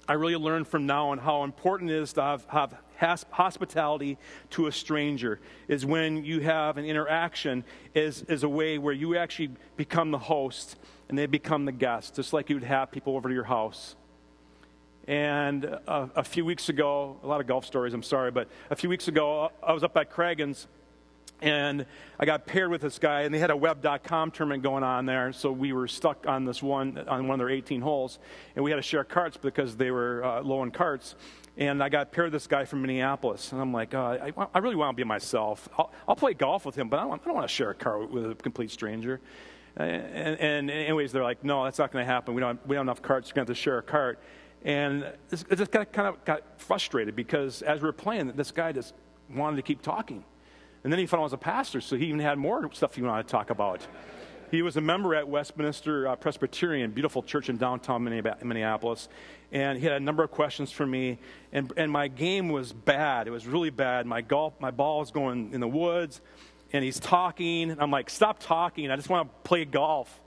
I 0.07 0.13
really 0.13 0.35
learned 0.35 0.67
from 0.67 0.87
Nouwen 0.87 1.11
on 1.13 1.17
how 1.17 1.43
important 1.43 1.89
it 1.89 1.97
is 1.97 2.13
to 2.13 2.21
have, 2.21 2.45
have 2.49 2.75
hospitality 2.99 4.17
to 4.51 4.67
a 4.67 4.71
stranger 4.71 5.39
is 5.67 5.85
when 5.85 6.23
you 6.23 6.39
have 6.41 6.77
an 6.77 6.85
interaction 6.85 7.63
is, 7.93 8.23
is 8.23 8.43
a 8.43 8.49
way 8.49 8.77
where 8.77 8.93
you 8.93 9.17
actually 9.17 9.51
become 9.77 10.11
the 10.11 10.19
host 10.19 10.77
and 11.09 11.17
they 11.17 11.25
become 11.25 11.65
the 11.65 11.71
guest, 11.71 12.15
just 12.15 12.33
like 12.33 12.49
you'd 12.49 12.63
have 12.63 12.91
people 12.91 13.15
over 13.15 13.29
to 13.29 13.35
your 13.35 13.43
house. 13.43 13.95
And 15.07 15.65
a, 15.65 16.09
a 16.15 16.23
few 16.23 16.45
weeks 16.45 16.69
ago, 16.69 17.17
a 17.23 17.27
lot 17.27 17.39
of 17.39 17.47
golf 17.47 17.65
stories, 17.65 17.93
I'm 17.93 18.03
sorry, 18.03 18.31
but 18.31 18.47
a 18.71 18.75
few 18.75 18.89
weeks 18.89 19.07
ago, 19.07 19.51
I 19.61 19.73
was 19.73 19.83
up 19.83 19.95
at 19.97 20.09
Cragun's 20.09 20.67
and 21.41 21.85
I 22.17 22.25
got 22.25 22.45
paired 22.45 22.71
with 22.71 22.81
this 22.81 22.97
guy, 22.97 23.21
and 23.21 23.33
they 23.33 23.39
had 23.39 23.51
a 23.51 23.57
web.com 23.57 24.31
tournament 24.31 24.63
going 24.63 24.83
on 24.83 25.05
there. 25.05 25.33
So 25.33 25.51
we 25.51 25.73
were 25.73 25.87
stuck 25.87 26.25
on 26.27 26.45
this 26.45 26.63
one, 26.63 26.97
on 27.07 27.27
one 27.27 27.39
of 27.39 27.45
their 27.45 27.53
18 27.53 27.81
holes, 27.81 28.19
and 28.55 28.63
we 28.63 28.71
had 28.71 28.77
to 28.77 28.81
share 28.81 29.03
carts 29.03 29.37
because 29.37 29.75
they 29.75 29.91
were 29.91 30.23
uh, 30.23 30.41
low 30.41 30.63
in 30.63 30.71
carts. 30.71 31.15
And 31.57 31.81
I 31.81 31.87
got 31.87 32.11
paired 32.11 32.25
with 32.25 32.33
this 32.33 32.47
guy 32.47 32.65
from 32.65 32.81
Minneapolis, 32.81 33.53
and 33.53 33.61
I'm 33.61 33.71
like, 33.71 33.93
uh, 33.93 34.17
I, 34.37 34.47
I, 34.53 34.59
really 34.59 34.75
want 34.75 34.95
to 34.95 35.01
be 35.01 35.05
myself. 35.05 35.69
I'll, 35.77 35.89
I'll, 36.05 36.15
play 36.15 36.33
golf 36.33 36.65
with 36.65 36.75
him, 36.75 36.89
but 36.89 36.99
I 36.99 37.03
don't, 37.03 37.21
I 37.21 37.25
don't 37.25 37.33
want 37.33 37.47
to 37.47 37.53
share 37.53 37.69
a 37.69 37.73
cart 37.73 38.11
with 38.11 38.31
a 38.31 38.35
complete 38.35 38.71
stranger. 38.71 39.21
And, 39.77 40.37
and, 40.39 40.69
anyways, 40.69 41.13
they're 41.13 41.23
like, 41.23 41.45
no, 41.45 41.63
that's 41.63 41.79
not 41.79 41.93
going 41.93 42.05
to 42.05 42.11
happen. 42.11 42.33
We 42.33 42.41
don't, 42.41 42.59
we 42.67 42.75
don't 42.75 42.87
have 42.87 42.97
enough 42.97 43.01
carts. 43.01 43.29
We're 43.29 43.35
going 43.35 43.45
to 43.45 43.51
have 43.51 43.57
to 43.57 43.61
share 43.61 43.77
a 43.77 43.83
cart. 43.83 44.19
And 44.65 45.03
it 45.31 45.57
just 45.57 45.71
got, 45.71 45.93
kind 45.93 46.07
of 46.07 46.23
got 46.25 46.43
frustrated 46.59 47.15
because 47.15 47.61
as 47.61 47.81
we 47.81 47.85
were 47.85 47.93
playing, 47.93 48.31
this 48.35 48.51
guy 48.51 48.71
just 48.71 48.93
wanted 49.33 49.57
to 49.57 49.61
keep 49.61 49.81
talking. 49.81 50.23
And 50.83 50.91
then 50.91 50.99
he 50.99 51.05
found 51.05 51.21
I 51.21 51.23
was 51.23 51.33
a 51.33 51.37
pastor, 51.37 51.81
so 51.81 51.95
he 51.95 52.07
even 52.07 52.19
had 52.19 52.37
more 52.37 52.69
stuff 52.73 52.95
he 52.95 53.01
wanted 53.01 53.23
to 53.23 53.31
talk 53.31 53.49
about. 53.49 53.85
He 54.51 54.61
was 54.61 54.77
a 54.77 54.81
member 54.81 55.15
at 55.15 55.27
Westminster 55.27 56.07
uh, 56.07 56.15
Presbyterian, 56.15 56.91
beautiful 56.91 57.23
church 57.23 57.49
in 57.49 57.57
downtown 57.57 58.03
Minneapolis. 58.03 59.09
And 59.51 59.79
he 59.79 59.85
had 59.85 59.95
a 59.95 59.99
number 59.99 60.23
of 60.23 60.31
questions 60.31 60.71
for 60.71 60.85
me. 60.85 61.17
And, 61.51 61.71
and 61.77 61.91
my 61.91 62.07
game 62.07 62.49
was 62.49 62.71
bad. 62.71 63.27
It 63.27 63.31
was 63.31 63.47
really 63.47 63.69
bad. 63.69 64.05
My, 64.05 64.21
golf, 64.21 64.53
my 64.59 64.71
ball 64.71 64.99
was 64.99 65.11
going 65.11 65.53
in 65.53 65.61
the 65.61 65.67
woods, 65.67 66.21
and 66.73 66.83
he's 66.83 66.99
talking. 66.99 67.71
And 67.71 67.81
I'm 67.81 67.91
like, 67.91 68.09
stop 68.09 68.39
talking. 68.39 68.91
I 68.91 68.95
just 68.95 69.09
want 69.09 69.29
to 69.29 69.47
play 69.47 69.65
golf. 69.65 70.21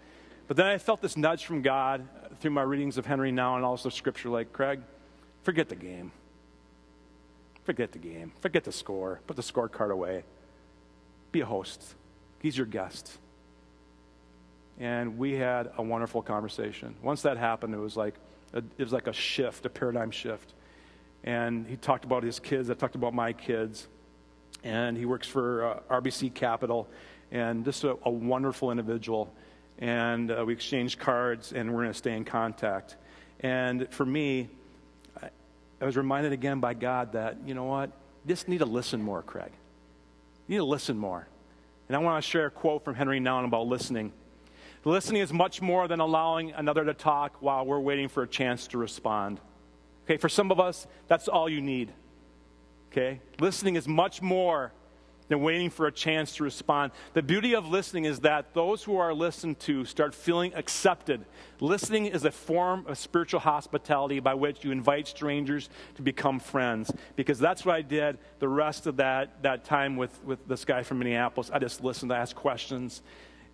But 0.49 0.57
then 0.57 0.67
I 0.67 0.79
felt 0.79 1.01
this 1.01 1.17
nudge 1.17 1.45
from 1.45 1.63
God 1.63 2.09
through 2.41 2.53
my 2.53 2.63
readings 2.63 2.99
of 2.99 3.07
Henry 3.07 3.31
Nouwen 3.31 3.63
also 3.63 3.89
scripture 3.89 4.31
like, 4.31 4.53
Craig, 4.53 4.81
forget 5.43 5.69
the 5.69 5.77
game. 5.77 6.11
Forget 7.65 7.93
the 7.93 7.99
game. 7.99 8.33
Forget 8.41 8.65
the 8.65 8.73
score. 8.73 9.21
Put 9.27 9.37
the 9.37 9.43
scorecard 9.43 9.91
away. 9.91 10.25
Be 11.33 11.41
a 11.41 11.47
host. 11.47 11.95
He's 12.41 12.57
your 12.57 12.67
guest. 12.67 13.19
And 14.79 15.19
we 15.19 15.33
had 15.33 15.71
a 15.77 15.83
wonderful 15.83 16.23
conversation. 16.23 16.95
Once 17.03 17.23
that 17.23 17.37
happened, 17.37 17.75
it 17.75 17.79
was 17.79 17.97
like 17.97 18.15
a, 18.53 18.59
it 18.59 18.85
was 18.85 18.93
like 18.93 19.09
a 19.09 19.13
shift, 19.13 19.67
a 19.67 19.69
paradigm 19.69 20.11
shift. 20.11 20.55
And 21.25 21.67
he 21.67 21.77
talked 21.77 22.05
about 22.05 22.23
his 22.23 22.39
kids. 22.39 22.71
I 22.71 22.75
talked 22.75 22.95
about 22.95 23.13
my 23.13 23.33
kids. 23.33 23.89
And 24.63 24.97
he 24.97 25.05
works 25.05 25.27
for 25.27 25.67
uh, 25.67 26.01
RBC 26.01 26.35
Capital, 26.35 26.89
and 27.31 27.65
just 27.65 27.85
a, 27.85 27.97
a 28.05 28.11
wonderful 28.11 28.71
individual. 28.71 29.33
And 29.79 30.31
uh, 30.31 30.45
we 30.47 30.53
exchanged 30.53 30.99
cards, 30.99 31.53
and 31.53 31.73
we're 31.73 31.83
going 31.83 31.93
to 31.93 31.99
stay 31.99 32.17
in 32.17 32.25
contact. 32.25 32.97
And 33.41 33.89
for 33.91 34.05
me, 34.05 34.49
I, 35.23 35.29
I 35.81 35.85
was 35.85 35.97
reminded 35.97 36.33
again 36.33 36.59
by 36.59 36.75
God 36.75 37.13
that, 37.13 37.37
you 37.47 37.55
know 37.55 37.65
what? 37.65 37.91
Just 38.27 38.49
need 38.49 38.59
to 38.59 38.67
listen 38.67 39.01
more, 39.01 39.23
Craig. 39.23 39.53
You 40.49 40.55
need 40.55 40.59
to 40.59 40.65
listen 40.65 40.99
more. 40.99 41.29
And 41.89 41.97
I 41.97 42.01
want 42.01 42.23
to 42.23 42.29
share 42.29 42.47
a 42.47 42.51
quote 42.51 42.85
from 42.85 42.95
Henry 42.95 43.21
Nouwen 43.21 43.45
about 43.45 43.67
listening. 43.67 44.13
Listening 44.89 45.21
is 45.21 45.35
much 45.35 45.61
more 45.61 45.87
than 45.87 46.01
allowing 46.01 46.53
another 46.53 46.83
to 46.83 46.95
talk 46.95 47.37
while 47.41 47.67
we're 47.67 47.79
waiting 47.79 48.09
for 48.09 48.23
a 48.23 48.27
chance 48.27 48.67
to 48.69 48.79
respond. 48.79 49.39
Okay, 50.07 50.17
for 50.17 50.31
some 50.31 50.51
of 50.51 50.59
us, 50.59 50.87
that's 51.09 51.29
all 51.29 51.47
you 51.47 51.61
need. 51.61 51.93
Okay? 52.91 53.21
Listening 53.39 53.77
is 53.77 53.87
much 53.87 54.23
more 54.23 54.73
than 55.29 55.43
waiting 55.43 55.69
for 55.69 55.89
a 55.89 55.93
chance 55.93 56.37
to 56.37 56.43
respond. 56.43 56.93
The 57.13 57.21
beauty 57.21 57.55
of 57.55 57.69
listening 57.69 58.07
is 58.07 58.21
that 58.21 58.55
those 58.55 58.83
who 58.83 58.97
are 58.97 59.13
listened 59.13 59.61
to 59.61 59.85
start 59.85 60.15
feeling 60.15 60.55
accepted. 60.55 61.27
Listening 61.61 62.07
is 62.07 62.25
a 62.25 62.31
form 62.31 62.87
of 62.87 62.97
spiritual 62.97 63.41
hospitality 63.41 64.21
by 64.21 64.33
which 64.33 64.65
you 64.65 64.71
invite 64.71 65.07
strangers 65.07 65.69
to 65.97 66.03
become 66.03 66.41
friends. 66.41 66.91
Because 67.15 67.39
that's 67.39 67.67
what 67.67 67.75
I 67.75 67.83
did 67.83 68.17
the 68.39 68.49
rest 68.49 68.87
of 68.87 68.97
that, 68.97 69.43
that 69.43 69.67
time 69.67 69.99
with, 69.99 70.19
with 70.25 70.49
this 70.49 70.65
guy 70.65 70.83
from 70.83 71.01
Minneapolis. 71.01 71.51
I 71.53 71.59
just 71.59 71.85
listened, 71.85 72.11
I 72.11 72.17
asked 72.17 72.37
questions, 72.37 73.03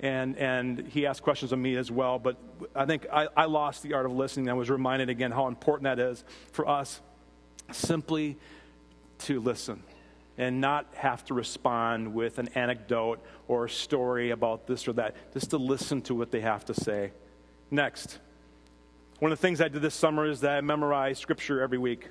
and, 0.05 0.37
and 0.37 0.87
he 0.89 1.07
asked 1.07 1.23
questions 1.23 1.51
of 1.51 1.59
me 1.59 1.77
as 1.77 1.91
well. 1.91 2.19
But 2.19 2.37
I 2.77 2.85
think 2.85 3.07
I, 3.11 3.27
I 3.35 3.47
lost 3.47 3.83
the 3.83 3.95
art 3.95 4.05
of 4.05 4.13
listening. 4.13 4.51
I 4.51 4.53
was 4.53 4.69
reminded 4.69 5.09
again 5.09 5.31
how 5.31 5.49
important 5.49 5.85
that 5.85 5.99
is 5.99 6.23
for 6.53 6.69
us 6.69 7.01
simply 7.73 8.37
to 9.21 9.41
listen 9.41 9.83
and 10.37 10.61
not 10.61 10.87
have 10.95 11.25
to 11.25 11.35
respond 11.35 12.13
with 12.13 12.39
an 12.39 12.49
anecdote 12.55 13.25
or 13.49 13.65
a 13.65 13.71
story 13.71 14.31
about 14.31 14.67
this 14.67 14.87
or 14.87 14.93
that, 14.93 15.17
just 15.33 15.51
to 15.51 15.57
listen 15.57 16.03
to 16.03 16.15
what 16.15 16.31
they 16.31 16.41
have 16.41 16.67
to 16.67 16.75
say. 16.75 17.11
Next, 17.71 18.19
one 19.21 19.33
of 19.33 19.39
the 19.39 19.43
things 19.43 19.63
I 19.63 19.69
did 19.69 19.81
this 19.81 19.95
summer 19.95 20.27
is 20.27 20.41
that 20.41 20.59
I 20.59 20.61
memorized 20.61 21.23
scripture 21.23 21.63
every 21.63 21.79
week. 21.79 22.09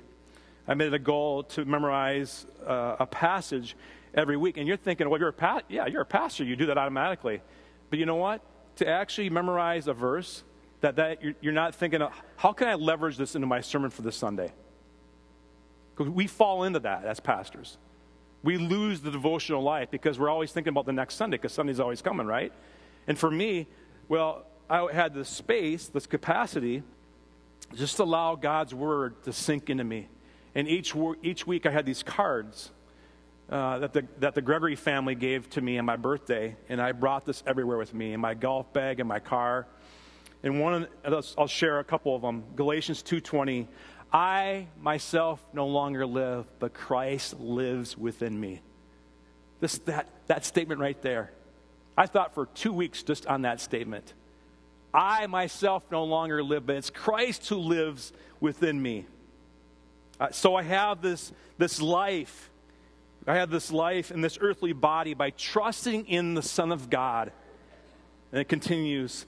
I 0.66 0.74
made 0.74 0.88
it 0.88 0.94
a 0.94 0.98
goal 0.98 1.44
to 1.44 1.64
memorize 1.64 2.44
uh, 2.66 2.96
a 2.98 3.06
passage 3.06 3.76
every 4.14 4.36
week. 4.36 4.56
And 4.56 4.66
you're 4.66 4.78
thinking, 4.78 5.08
well, 5.08 5.20
you're 5.20 5.28
a 5.28 5.32
pa- 5.32 5.62
yeah, 5.68 5.86
you're 5.86 6.02
a 6.02 6.06
pastor. 6.06 6.42
You 6.42 6.56
do 6.56 6.66
that 6.66 6.78
automatically. 6.78 7.40
But 7.90 7.98
you 7.98 8.06
know 8.06 8.16
what? 8.16 8.42
To 8.76 8.88
actually 8.88 9.30
memorize 9.30 9.86
a 9.86 9.94
verse, 9.94 10.42
that, 10.80 10.96
that 10.96 11.22
you're, 11.22 11.34
you're 11.40 11.52
not 11.52 11.74
thinking, 11.74 12.00
how 12.36 12.52
can 12.52 12.68
I 12.68 12.74
leverage 12.74 13.16
this 13.16 13.34
into 13.34 13.46
my 13.46 13.60
sermon 13.60 13.90
for 13.90 14.02
this 14.02 14.16
Sunday? 14.16 14.52
Because 15.96 16.12
we 16.12 16.26
fall 16.26 16.64
into 16.64 16.80
that 16.80 17.04
as 17.04 17.20
pastors 17.20 17.78
we 18.44 18.58
lose 18.58 19.00
the 19.00 19.10
devotional 19.10 19.62
life 19.62 19.90
because 19.90 20.18
we're 20.18 20.28
always 20.28 20.52
thinking 20.52 20.70
about 20.70 20.84
the 20.84 20.92
next 20.92 21.14
Sunday 21.14 21.38
because 21.38 21.52
Sunday's 21.52 21.80
always 21.80 22.02
coming, 22.02 22.26
right? 22.26 22.52
And 23.08 23.18
for 23.18 23.30
me, 23.30 23.66
well, 24.06 24.44
I 24.68 24.92
had 24.92 25.14
this 25.14 25.30
space, 25.30 25.88
this 25.88 26.06
capacity, 26.06 26.82
just 27.74 27.96
to 27.96 28.04
allow 28.04 28.36
God's 28.36 28.74
word 28.74 29.20
to 29.24 29.32
sink 29.32 29.70
into 29.70 29.82
me. 29.82 30.08
And 30.54 30.68
each, 30.68 30.94
each 31.22 31.46
week 31.46 31.64
I 31.64 31.70
had 31.70 31.86
these 31.86 32.02
cards 32.02 32.70
uh, 33.50 33.78
that, 33.80 33.92
the, 33.92 34.06
that 34.18 34.34
the 34.34 34.42
Gregory 34.42 34.76
family 34.76 35.14
gave 35.14 35.50
to 35.50 35.60
me 35.60 35.78
on 35.78 35.84
my 35.84 35.96
birthday, 35.96 36.56
and 36.68 36.80
I 36.80 36.92
brought 36.92 37.24
this 37.24 37.42
everywhere 37.46 37.76
with 37.76 37.92
me 37.92 38.12
in 38.12 38.20
my 38.20 38.34
golf 38.34 38.72
bag, 38.72 39.00
in 39.00 39.06
my 39.06 39.20
car. 39.20 39.66
And 40.42 40.60
one, 40.60 40.74
of, 40.74 40.88
those 41.04 41.34
I'll 41.36 41.46
share 41.46 41.78
a 41.78 41.84
couple 41.84 42.14
of 42.14 42.22
them. 42.22 42.44
Galatians 42.56 43.02
2:20. 43.02 43.66
I 44.12 44.68
myself 44.80 45.44
no 45.52 45.66
longer 45.66 46.06
live, 46.06 46.46
but 46.60 46.72
Christ 46.72 47.40
lives 47.40 47.98
within 47.98 48.38
me. 48.38 48.62
This, 49.58 49.78
that, 49.78 50.08
that 50.28 50.44
statement 50.44 50.80
right 50.80 51.00
there. 51.02 51.32
I 51.96 52.06
thought 52.06 52.34
for 52.34 52.46
two 52.46 52.72
weeks 52.72 53.02
just 53.02 53.26
on 53.26 53.42
that 53.42 53.60
statement. 53.60 54.14
I 54.92 55.26
myself 55.26 55.82
no 55.90 56.04
longer 56.04 56.44
live, 56.44 56.66
but 56.66 56.76
it's 56.76 56.90
Christ 56.90 57.48
who 57.48 57.56
lives 57.56 58.12
within 58.38 58.80
me. 58.80 59.06
Uh, 60.20 60.30
so 60.30 60.54
I 60.54 60.62
have 60.62 61.02
this, 61.02 61.32
this 61.58 61.82
life. 61.82 62.50
I 63.26 63.36
have 63.36 63.50
this 63.50 63.72
life 63.72 64.10
in 64.10 64.20
this 64.20 64.38
earthly 64.40 64.72
body 64.72 65.14
by 65.14 65.30
trusting 65.30 66.06
in 66.06 66.34
the 66.34 66.42
Son 66.42 66.72
of 66.72 66.90
God. 66.90 67.32
And 68.32 68.40
it 68.40 68.48
continues 68.48 69.26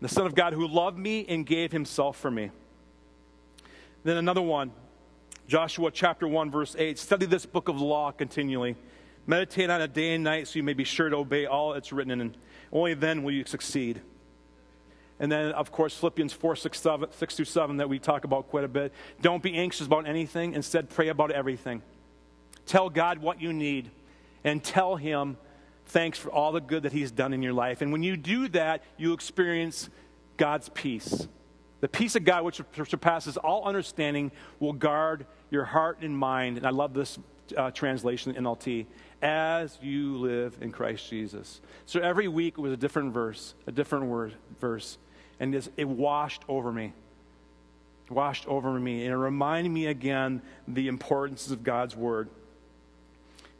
the 0.00 0.08
Son 0.08 0.26
of 0.26 0.34
God 0.34 0.52
who 0.52 0.66
loved 0.66 0.98
me 0.98 1.24
and 1.28 1.46
gave 1.46 1.72
himself 1.72 2.18
for 2.18 2.30
me. 2.30 2.50
Then 4.02 4.16
another 4.16 4.42
one, 4.42 4.72
Joshua 5.46 5.90
chapter 5.90 6.26
1, 6.26 6.50
verse 6.50 6.74
8. 6.78 6.98
Study 6.98 7.26
this 7.26 7.46
book 7.46 7.68
of 7.68 7.80
law 7.80 8.10
continually. 8.10 8.76
Meditate 9.26 9.70
on 9.70 9.80
it 9.82 9.92
day 9.92 10.14
and 10.14 10.24
night 10.24 10.48
so 10.48 10.58
you 10.58 10.62
may 10.62 10.72
be 10.72 10.84
sure 10.84 11.08
to 11.08 11.16
obey 11.16 11.46
all 11.46 11.74
that's 11.74 11.92
written 11.92 12.10
in 12.10 12.20
it. 12.20 12.34
Only 12.72 12.94
then 12.94 13.22
will 13.22 13.32
you 13.32 13.44
succeed. 13.44 14.00
And 15.18 15.30
then, 15.30 15.52
of 15.52 15.70
course, 15.70 15.94
Philippians 15.94 16.32
4, 16.32 16.56
6, 16.56 16.80
7, 16.80 17.08
6 17.12 17.36
through 17.36 17.44
7 17.44 17.76
that 17.76 17.88
we 17.88 17.98
talk 17.98 18.24
about 18.24 18.48
quite 18.48 18.64
a 18.64 18.68
bit. 18.68 18.92
Don't 19.20 19.42
be 19.42 19.54
anxious 19.54 19.86
about 19.86 20.08
anything. 20.08 20.54
Instead, 20.54 20.88
pray 20.88 21.08
about 21.08 21.30
everything. 21.30 21.82
Tell 22.70 22.88
God 22.88 23.18
what 23.18 23.42
you 23.42 23.52
need 23.52 23.90
and 24.44 24.62
tell 24.62 24.94
Him 24.94 25.36
thanks 25.86 26.18
for 26.18 26.30
all 26.30 26.52
the 26.52 26.60
good 26.60 26.84
that 26.84 26.92
He's 26.92 27.10
done 27.10 27.34
in 27.34 27.42
your 27.42 27.52
life. 27.52 27.82
And 27.82 27.90
when 27.90 28.04
you 28.04 28.16
do 28.16 28.46
that, 28.50 28.84
you 28.96 29.12
experience 29.12 29.90
God's 30.36 30.68
peace. 30.68 31.26
The 31.80 31.88
peace 31.88 32.14
of 32.14 32.24
God, 32.24 32.44
which 32.44 32.60
surpasses 32.88 33.36
all 33.36 33.64
understanding, 33.64 34.30
will 34.60 34.72
guard 34.72 35.26
your 35.50 35.64
heart 35.64 35.98
and 36.02 36.16
mind. 36.16 36.58
And 36.58 36.66
I 36.66 36.70
love 36.70 36.94
this 36.94 37.18
uh, 37.56 37.72
translation, 37.72 38.34
NLT, 38.34 38.86
as 39.20 39.76
you 39.82 40.18
live 40.18 40.56
in 40.60 40.70
Christ 40.70 41.10
Jesus. 41.10 41.60
So 41.86 41.98
every 41.98 42.28
week 42.28 42.56
was 42.56 42.72
a 42.72 42.76
different 42.76 43.12
verse, 43.12 43.54
a 43.66 43.72
different 43.72 44.04
word, 44.04 44.34
verse 44.60 44.96
and 45.40 45.54
it 45.76 45.88
washed 45.88 46.44
over 46.48 46.70
me. 46.70 46.92
Washed 48.10 48.46
over 48.46 48.78
me. 48.78 49.04
And 49.04 49.12
it 49.12 49.16
reminded 49.16 49.70
me 49.70 49.86
again 49.86 50.42
the 50.68 50.86
importance 50.86 51.50
of 51.50 51.64
God's 51.64 51.96
Word. 51.96 52.28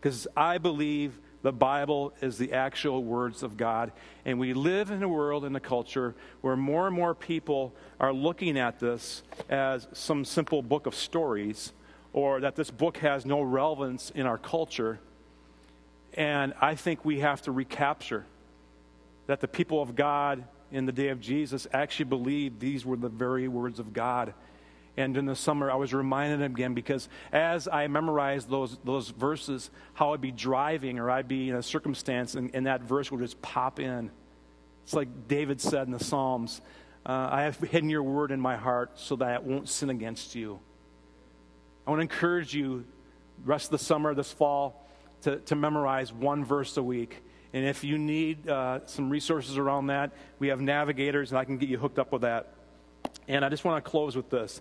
Because 0.00 0.26
I 0.34 0.58
believe 0.58 1.18
the 1.42 1.52
Bible 1.52 2.12
is 2.20 2.38
the 2.38 2.52
actual 2.52 3.04
words 3.04 3.42
of 3.42 3.56
God. 3.56 3.92
And 4.24 4.38
we 4.38 4.52
live 4.54 4.90
in 4.90 5.02
a 5.02 5.08
world, 5.08 5.44
in 5.44 5.54
a 5.56 5.60
culture, 5.60 6.14
where 6.40 6.56
more 6.56 6.86
and 6.86 6.96
more 6.96 7.14
people 7.14 7.74
are 7.98 8.12
looking 8.12 8.58
at 8.58 8.78
this 8.78 9.22
as 9.48 9.86
some 9.92 10.24
simple 10.24 10.62
book 10.62 10.86
of 10.86 10.94
stories, 10.94 11.72
or 12.12 12.40
that 12.40 12.56
this 12.56 12.70
book 12.70 12.98
has 12.98 13.24
no 13.24 13.40
relevance 13.42 14.10
in 14.10 14.26
our 14.26 14.38
culture. 14.38 15.00
And 16.14 16.54
I 16.60 16.74
think 16.74 17.04
we 17.04 17.20
have 17.20 17.42
to 17.42 17.52
recapture 17.52 18.24
that 19.26 19.40
the 19.40 19.48
people 19.48 19.80
of 19.80 19.94
God 19.94 20.44
in 20.72 20.86
the 20.86 20.92
day 20.92 21.08
of 21.08 21.20
Jesus 21.20 21.66
actually 21.72 22.06
believed 22.06 22.60
these 22.60 22.84
were 22.84 22.96
the 22.96 23.08
very 23.08 23.48
words 23.48 23.78
of 23.78 23.92
God. 23.92 24.34
And 24.96 25.16
in 25.16 25.24
the 25.24 25.36
summer, 25.36 25.70
I 25.70 25.76
was 25.76 25.94
reminded 25.94 26.42
again 26.42 26.74
because 26.74 27.08
as 27.32 27.68
I 27.68 27.86
memorized 27.86 28.50
those, 28.50 28.76
those 28.84 29.08
verses, 29.08 29.70
how 29.94 30.12
I'd 30.12 30.20
be 30.20 30.32
driving 30.32 30.98
or 30.98 31.10
I'd 31.10 31.28
be 31.28 31.48
in 31.48 31.56
a 31.56 31.62
circumstance 31.62 32.34
and, 32.34 32.50
and 32.54 32.66
that 32.66 32.82
verse 32.82 33.10
would 33.10 33.20
just 33.20 33.40
pop 33.40 33.80
in. 33.80 34.10
It's 34.84 34.94
like 34.94 35.28
David 35.28 35.60
said 35.60 35.86
in 35.86 35.92
the 35.92 36.04
Psalms 36.04 36.60
uh, 37.06 37.28
I 37.30 37.42
have 37.42 37.58
hidden 37.58 37.88
your 37.88 38.02
word 38.02 38.30
in 38.30 38.40
my 38.40 38.56
heart 38.56 38.92
so 38.96 39.16
that 39.16 39.28
I 39.28 39.38
won't 39.38 39.68
sin 39.68 39.90
against 39.90 40.34
you. 40.34 40.58
I 41.86 41.90
want 41.90 42.00
to 42.00 42.02
encourage 42.02 42.54
you, 42.54 42.84
rest 43.44 43.66
of 43.66 43.70
the 43.72 43.84
summer, 43.84 44.14
this 44.14 44.30
fall, 44.30 44.86
to, 45.22 45.36
to 45.36 45.56
memorize 45.56 46.12
one 46.12 46.44
verse 46.44 46.76
a 46.76 46.82
week 46.82 47.22
and 47.52 47.66
if 47.66 47.82
you 47.82 47.98
need 47.98 48.48
uh, 48.48 48.80
some 48.86 49.10
resources 49.10 49.58
around 49.58 49.88
that, 49.88 50.12
we 50.38 50.48
have 50.48 50.60
navigators, 50.60 51.32
and 51.32 51.38
I 51.38 51.44
can 51.44 51.58
get 51.58 51.68
you 51.68 51.78
hooked 51.78 51.98
up 51.98 52.12
with 52.12 52.22
that. 52.22 52.54
And 53.30 53.44
I 53.44 53.48
just 53.48 53.64
want 53.64 53.84
to 53.84 53.88
close 53.88 54.16
with 54.16 54.28
this 54.28 54.60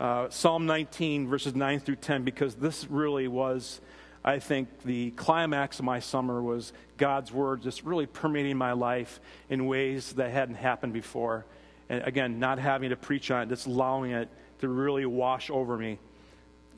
uh, 0.00 0.28
Psalm 0.28 0.66
19, 0.66 1.28
verses 1.28 1.54
9 1.54 1.78
through 1.78 1.94
10, 1.96 2.24
because 2.24 2.56
this 2.56 2.90
really 2.90 3.28
was, 3.28 3.80
I 4.24 4.40
think, 4.40 4.82
the 4.82 5.12
climax 5.12 5.78
of 5.78 5.84
my 5.84 6.00
summer 6.00 6.42
was 6.42 6.72
God's 6.96 7.30
word 7.30 7.62
just 7.62 7.84
really 7.84 8.06
permeating 8.06 8.56
my 8.56 8.72
life 8.72 9.20
in 9.48 9.66
ways 9.66 10.14
that 10.14 10.32
hadn't 10.32 10.56
happened 10.56 10.92
before. 10.92 11.46
And 11.88 12.02
again, 12.02 12.40
not 12.40 12.58
having 12.58 12.90
to 12.90 12.96
preach 12.96 13.30
on 13.30 13.42
it, 13.42 13.48
just 13.48 13.68
allowing 13.68 14.10
it 14.10 14.28
to 14.58 14.68
really 14.68 15.06
wash 15.06 15.48
over 15.48 15.78
me. 15.78 16.00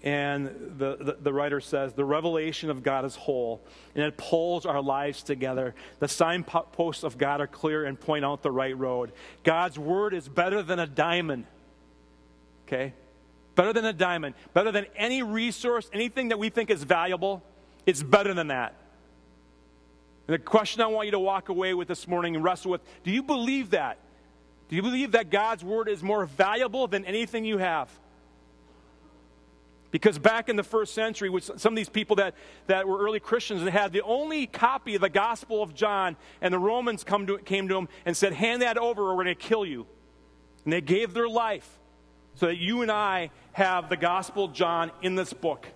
And 0.02 0.46
the, 0.78 0.96
the, 0.96 1.16
the, 1.20 1.32
writer 1.32 1.60
says, 1.60 1.94
the 1.94 2.04
revelation 2.04 2.70
of 2.70 2.82
God 2.82 3.04
is 3.04 3.16
whole, 3.16 3.64
and 3.94 4.04
it 4.04 4.16
pulls 4.16 4.66
our 4.66 4.80
lives 4.80 5.22
together. 5.22 5.74
The 5.98 6.06
signposts 6.06 7.02
of 7.02 7.18
God 7.18 7.40
are 7.40 7.46
clear 7.46 7.84
and 7.84 7.98
point 7.98 8.24
out 8.24 8.42
the 8.42 8.50
right 8.50 8.76
road. 8.76 9.12
God's 9.42 9.78
word 9.78 10.14
is 10.14 10.28
better 10.28 10.62
than 10.62 10.78
a 10.78 10.86
diamond. 10.86 11.46
Okay? 12.66 12.92
Better 13.54 13.72
than 13.72 13.84
a 13.84 13.92
diamond. 13.92 14.34
Better 14.52 14.70
than 14.70 14.86
any 14.96 15.22
resource, 15.22 15.88
anything 15.92 16.28
that 16.28 16.38
we 16.38 16.50
think 16.50 16.70
is 16.70 16.84
valuable. 16.84 17.42
It's 17.86 18.02
better 18.02 18.34
than 18.34 18.48
that. 18.48 18.74
And 20.28 20.34
the 20.34 20.38
question 20.38 20.82
I 20.82 20.86
want 20.88 21.06
you 21.06 21.12
to 21.12 21.18
walk 21.18 21.48
away 21.48 21.72
with 21.72 21.88
this 21.88 22.06
morning 22.06 22.34
and 22.34 22.44
wrestle 22.44 22.70
with 22.70 22.82
do 23.02 23.10
you 23.10 23.22
believe 23.22 23.70
that? 23.70 23.98
Do 24.68 24.76
you 24.76 24.82
believe 24.82 25.12
that 25.12 25.30
God's 25.30 25.64
word 25.64 25.88
is 25.88 26.02
more 26.02 26.26
valuable 26.26 26.88
than 26.88 27.04
anything 27.04 27.44
you 27.44 27.58
have? 27.58 27.88
Because 29.96 30.18
back 30.18 30.50
in 30.50 30.56
the 30.56 30.62
first 30.62 30.92
century, 30.92 31.30
with 31.30 31.44
some 31.58 31.72
of 31.72 31.74
these 31.74 31.88
people 31.88 32.16
that, 32.16 32.34
that 32.66 32.86
were 32.86 32.98
early 32.98 33.18
Christians 33.18 33.62
and 33.62 33.70
had 33.70 33.94
the 33.94 34.02
only 34.02 34.46
copy 34.46 34.94
of 34.94 35.00
the 35.00 35.08
Gospel 35.08 35.62
of 35.62 35.74
John, 35.74 36.18
and 36.42 36.52
the 36.52 36.58
Romans 36.58 37.02
come 37.02 37.26
to, 37.28 37.38
came 37.38 37.66
to 37.68 37.72
them 37.72 37.88
and 38.04 38.14
said, 38.14 38.34
Hand 38.34 38.60
that 38.60 38.76
over 38.76 39.04
or 39.04 39.16
we're 39.16 39.24
going 39.24 39.34
to 39.34 39.42
kill 39.42 39.64
you. 39.64 39.86
And 40.64 40.72
they 40.74 40.82
gave 40.82 41.14
their 41.14 41.30
life 41.30 41.66
so 42.34 42.44
that 42.44 42.58
you 42.58 42.82
and 42.82 42.92
I 42.92 43.30
have 43.52 43.88
the 43.88 43.96
Gospel 43.96 44.44
of 44.44 44.52
John 44.52 44.90
in 45.00 45.14
this 45.14 45.32
book. 45.32 45.66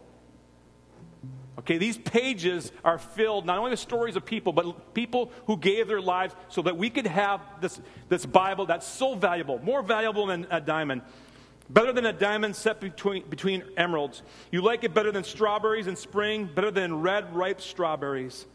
Okay, 1.61 1.78
these 1.78 1.96
pages 1.96 2.72
are 2.85 2.98
filled 2.98 3.46
not 3.46 3.56
only 3.56 3.70
with 3.70 3.80
stories 3.80 4.16
of 4.16 4.26
people, 4.26 4.52
but 4.52 4.92
people 4.92 5.33
who 5.46 5.56
gave 5.56 5.88
their 5.88 6.02
lives 6.02 6.35
so 6.50 6.61
that 6.61 6.76
we 6.76 6.90
could 6.90 7.06
have 7.06 7.40
this, 7.62 7.80
this 8.11 8.26
Bible 8.26 8.66
that's 8.66 8.87
so 8.87 9.14
valuable, 9.14 9.59
more 9.61 9.83
valuable 9.83 10.26
than 10.26 10.46
a 10.50 10.61
diamond. 10.61 11.00
Better 11.72 11.92
than 11.92 12.06
a 12.06 12.12
diamond 12.12 12.56
set 12.56 12.80
between, 12.80 13.28
between 13.28 13.62
emeralds. 13.76 14.22
You 14.50 14.61
like 14.61 14.83
it 14.83 14.92
better 14.92 15.12
than 15.12 15.22
strawberries 15.22 15.87
in 15.87 15.94
spring, 15.94 16.50
better 16.52 16.72
than 16.72 17.00
red, 17.00 17.33
ripe 17.35 17.61
strawberries. 17.61 18.46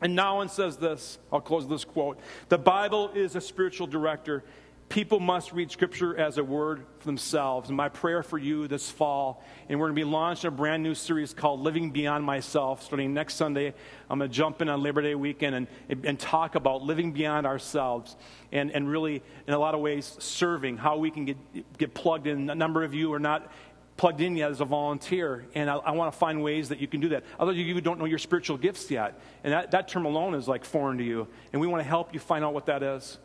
And 0.00 0.18
Nouwen 0.18 0.48
says 0.48 0.78
this 0.78 1.18
I'll 1.30 1.42
close 1.42 1.68
this 1.68 1.84
quote 1.84 2.18
The 2.48 2.56
Bible 2.56 3.10
is 3.14 3.36
a 3.36 3.40
spiritual 3.40 3.86
director. 3.86 4.42
People 4.90 5.20
must 5.20 5.52
read 5.52 5.70
Scripture 5.70 6.18
as 6.18 6.36
a 6.36 6.42
word 6.42 6.84
for 6.98 7.06
themselves. 7.06 7.68
And 7.68 7.76
my 7.76 7.88
prayer 7.88 8.24
for 8.24 8.38
you 8.38 8.66
this 8.66 8.90
fall, 8.90 9.40
and 9.68 9.78
we're 9.78 9.86
going 9.86 9.94
to 9.94 10.04
be 10.04 10.10
launching 10.10 10.48
a 10.48 10.50
brand 10.50 10.82
new 10.82 10.96
series 10.96 11.32
called 11.32 11.60
Living 11.60 11.92
Beyond 11.92 12.24
Myself. 12.24 12.82
Starting 12.82 13.14
next 13.14 13.34
Sunday, 13.36 13.72
I'm 14.10 14.18
going 14.18 14.28
to 14.28 14.36
jump 14.36 14.60
in 14.60 14.68
on 14.68 14.82
Labor 14.82 15.00
Day 15.00 15.14
weekend 15.14 15.54
and, 15.54 16.04
and 16.04 16.18
talk 16.18 16.56
about 16.56 16.82
living 16.82 17.12
beyond 17.12 17.46
ourselves 17.46 18.16
and, 18.50 18.72
and 18.72 18.90
really, 18.90 19.22
in 19.46 19.54
a 19.54 19.58
lot 19.60 19.76
of 19.76 19.80
ways, 19.80 20.16
serving, 20.18 20.76
how 20.76 20.96
we 20.96 21.12
can 21.12 21.24
get, 21.24 21.78
get 21.78 21.94
plugged 21.94 22.26
in. 22.26 22.50
A 22.50 22.54
number 22.56 22.82
of 22.82 22.92
you 22.92 23.12
are 23.12 23.20
not 23.20 23.52
plugged 23.96 24.20
in 24.20 24.34
yet 24.34 24.50
as 24.50 24.60
a 24.60 24.64
volunteer, 24.64 25.46
and 25.54 25.70
I, 25.70 25.76
I 25.76 25.90
want 25.92 26.12
to 26.12 26.18
find 26.18 26.42
ways 26.42 26.68
that 26.70 26.80
you 26.80 26.88
can 26.88 26.98
do 27.00 27.10
that. 27.10 27.22
Others 27.38 27.52
of 27.52 27.58
you 27.58 27.80
don't 27.80 28.00
know 28.00 28.06
your 28.06 28.18
spiritual 28.18 28.56
gifts 28.56 28.90
yet, 28.90 29.20
and 29.44 29.52
that, 29.52 29.70
that 29.70 29.86
term 29.86 30.04
alone 30.04 30.34
is 30.34 30.48
like 30.48 30.64
foreign 30.64 30.98
to 30.98 31.04
you, 31.04 31.28
and 31.52 31.60
we 31.60 31.68
want 31.68 31.80
to 31.80 31.88
help 31.88 32.12
you 32.12 32.18
find 32.18 32.44
out 32.44 32.54
what 32.54 32.66
that 32.66 32.82
is. 32.82 33.18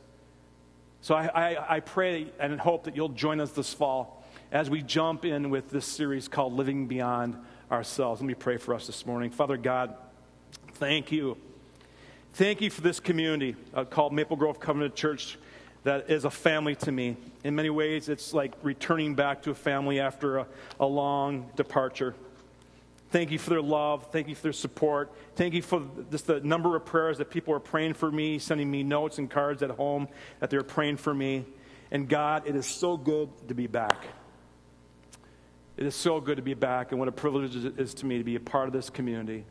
So 1.05 1.13
I, 1.13 1.27
I, 1.27 1.75
I 1.75 1.79
pray 1.81 2.31
and 2.39 2.59
hope 2.59 2.85
that 2.85 2.95
you'll 2.95 3.09
join 3.09 3.39
us 3.39 3.51
this 3.51 3.71
fall 3.71 4.25
as 4.51 4.71
we 4.71 4.81
jump 4.81 5.23
in 5.23 5.51
with 5.51 5.69
this 5.69 5.85
series 5.85 6.27
called 6.27 6.53
Living 6.53 6.87
Beyond 6.87 7.37
Ourselves. 7.71 8.21
Let 8.21 8.27
me 8.27 8.33
pray 8.33 8.57
for 8.57 8.73
us 8.73 8.87
this 8.87 9.05
morning. 9.05 9.29
Father 9.29 9.55
God, 9.55 9.93
thank 10.73 11.11
you. 11.11 11.37
Thank 12.33 12.59
you 12.59 12.71
for 12.71 12.81
this 12.81 12.99
community 12.99 13.55
uh, 13.75 13.85
called 13.85 14.13
Maple 14.13 14.35
Grove 14.35 14.59
Covenant 14.59 14.95
Church 14.95 15.37
that 15.83 16.09
is 16.09 16.25
a 16.25 16.31
family 16.31 16.73
to 16.77 16.91
me. 16.91 17.17
In 17.43 17.53
many 17.53 17.69
ways, 17.69 18.09
it's 18.09 18.33
like 18.33 18.53
returning 18.63 19.13
back 19.13 19.43
to 19.43 19.51
a 19.51 19.55
family 19.55 19.99
after 19.99 20.39
a, 20.39 20.47
a 20.79 20.87
long 20.87 21.51
departure. 21.55 22.15
Thank 23.11 23.31
you 23.31 23.39
for 23.39 23.51
their 23.51 23.61
love. 23.61 24.11
Thank 24.11 24.27
you 24.27 24.35
for 24.35 24.43
their 24.43 24.53
support. 24.53 25.13
Thank 25.35 25.53
you 25.53 25.62
for 25.62 25.83
just 26.12 26.27
the 26.27 26.39
number 26.41 26.75
of 26.75 26.85
prayers 26.85 27.19
that 27.19 27.29
people 27.29 27.53
are 27.53 27.60
praying 27.60 27.93
for 27.93 28.12
me, 28.12 28.39
sending 28.39 28.69
me 28.69 28.83
notes 28.83 29.19
and 29.19 29.29
cards 29.29 29.62
at 29.63 29.71
home 29.71 30.08
that 30.39 30.49
they're 30.49 30.63
praying 30.63 30.97
for 30.97 31.13
me. 31.13 31.45
And 31.91 32.10
God, 32.10 32.47
it 32.47 32.56
is 32.56 32.65
so 32.65 32.97
good 32.97 33.29
to 33.47 33.53
be 33.53 33.67
back. 33.67 34.06
It 35.77 35.85
is 35.85 35.95
so 35.95 36.21
good 36.21 36.37
to 36.37 36.41
be 36.41 36.53
back, 36.53 36.91
and 36.91 36.99
what 36.99 37.10
a 37.10 37.12
privilege 37.12 37.56
it 37.56 37.79
is 37.79 37.93
to 37.95 38.06
me 38.06 38.17
to 38.17 38.23
be 38.23 38.35
a 38.35 38.39
part 38.39 38.67
of 38.67 38.73
this 38.73 38.89
community 38.89 39.45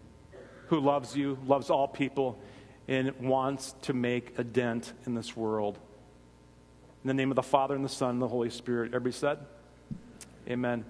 who 0.69 0.81
loves 0.81 1.15
you, 1.15 1.39
loves 1.47 1.69
all 1.69 1.87
people, 1.87 2.41
and 2.89 3.13
wants 3.21 3.75
to 3.83 3.93
make 3.93 4.39
a 4.39 4.45
dent 4.45 4.95
in 5.07 5.15
this 5.15 5.37
world. 5.37 5.79
In 7.03 7.09
the 7.09 7.15
name 7.15 7.31
of 7.31 7.37
the 7.37 7.43
Father, 7.43 7.75
and 7.75 7.85
the 7.85 7.91
Son, 7.91 8.11
and 8.11 8.23
the 8.23 8.29
Holy 8.29 8.49
Spirit. 8.49 8.95
Everybody 8.95 9.13
said? 9.13 9.39
Amen. 10.49 10.87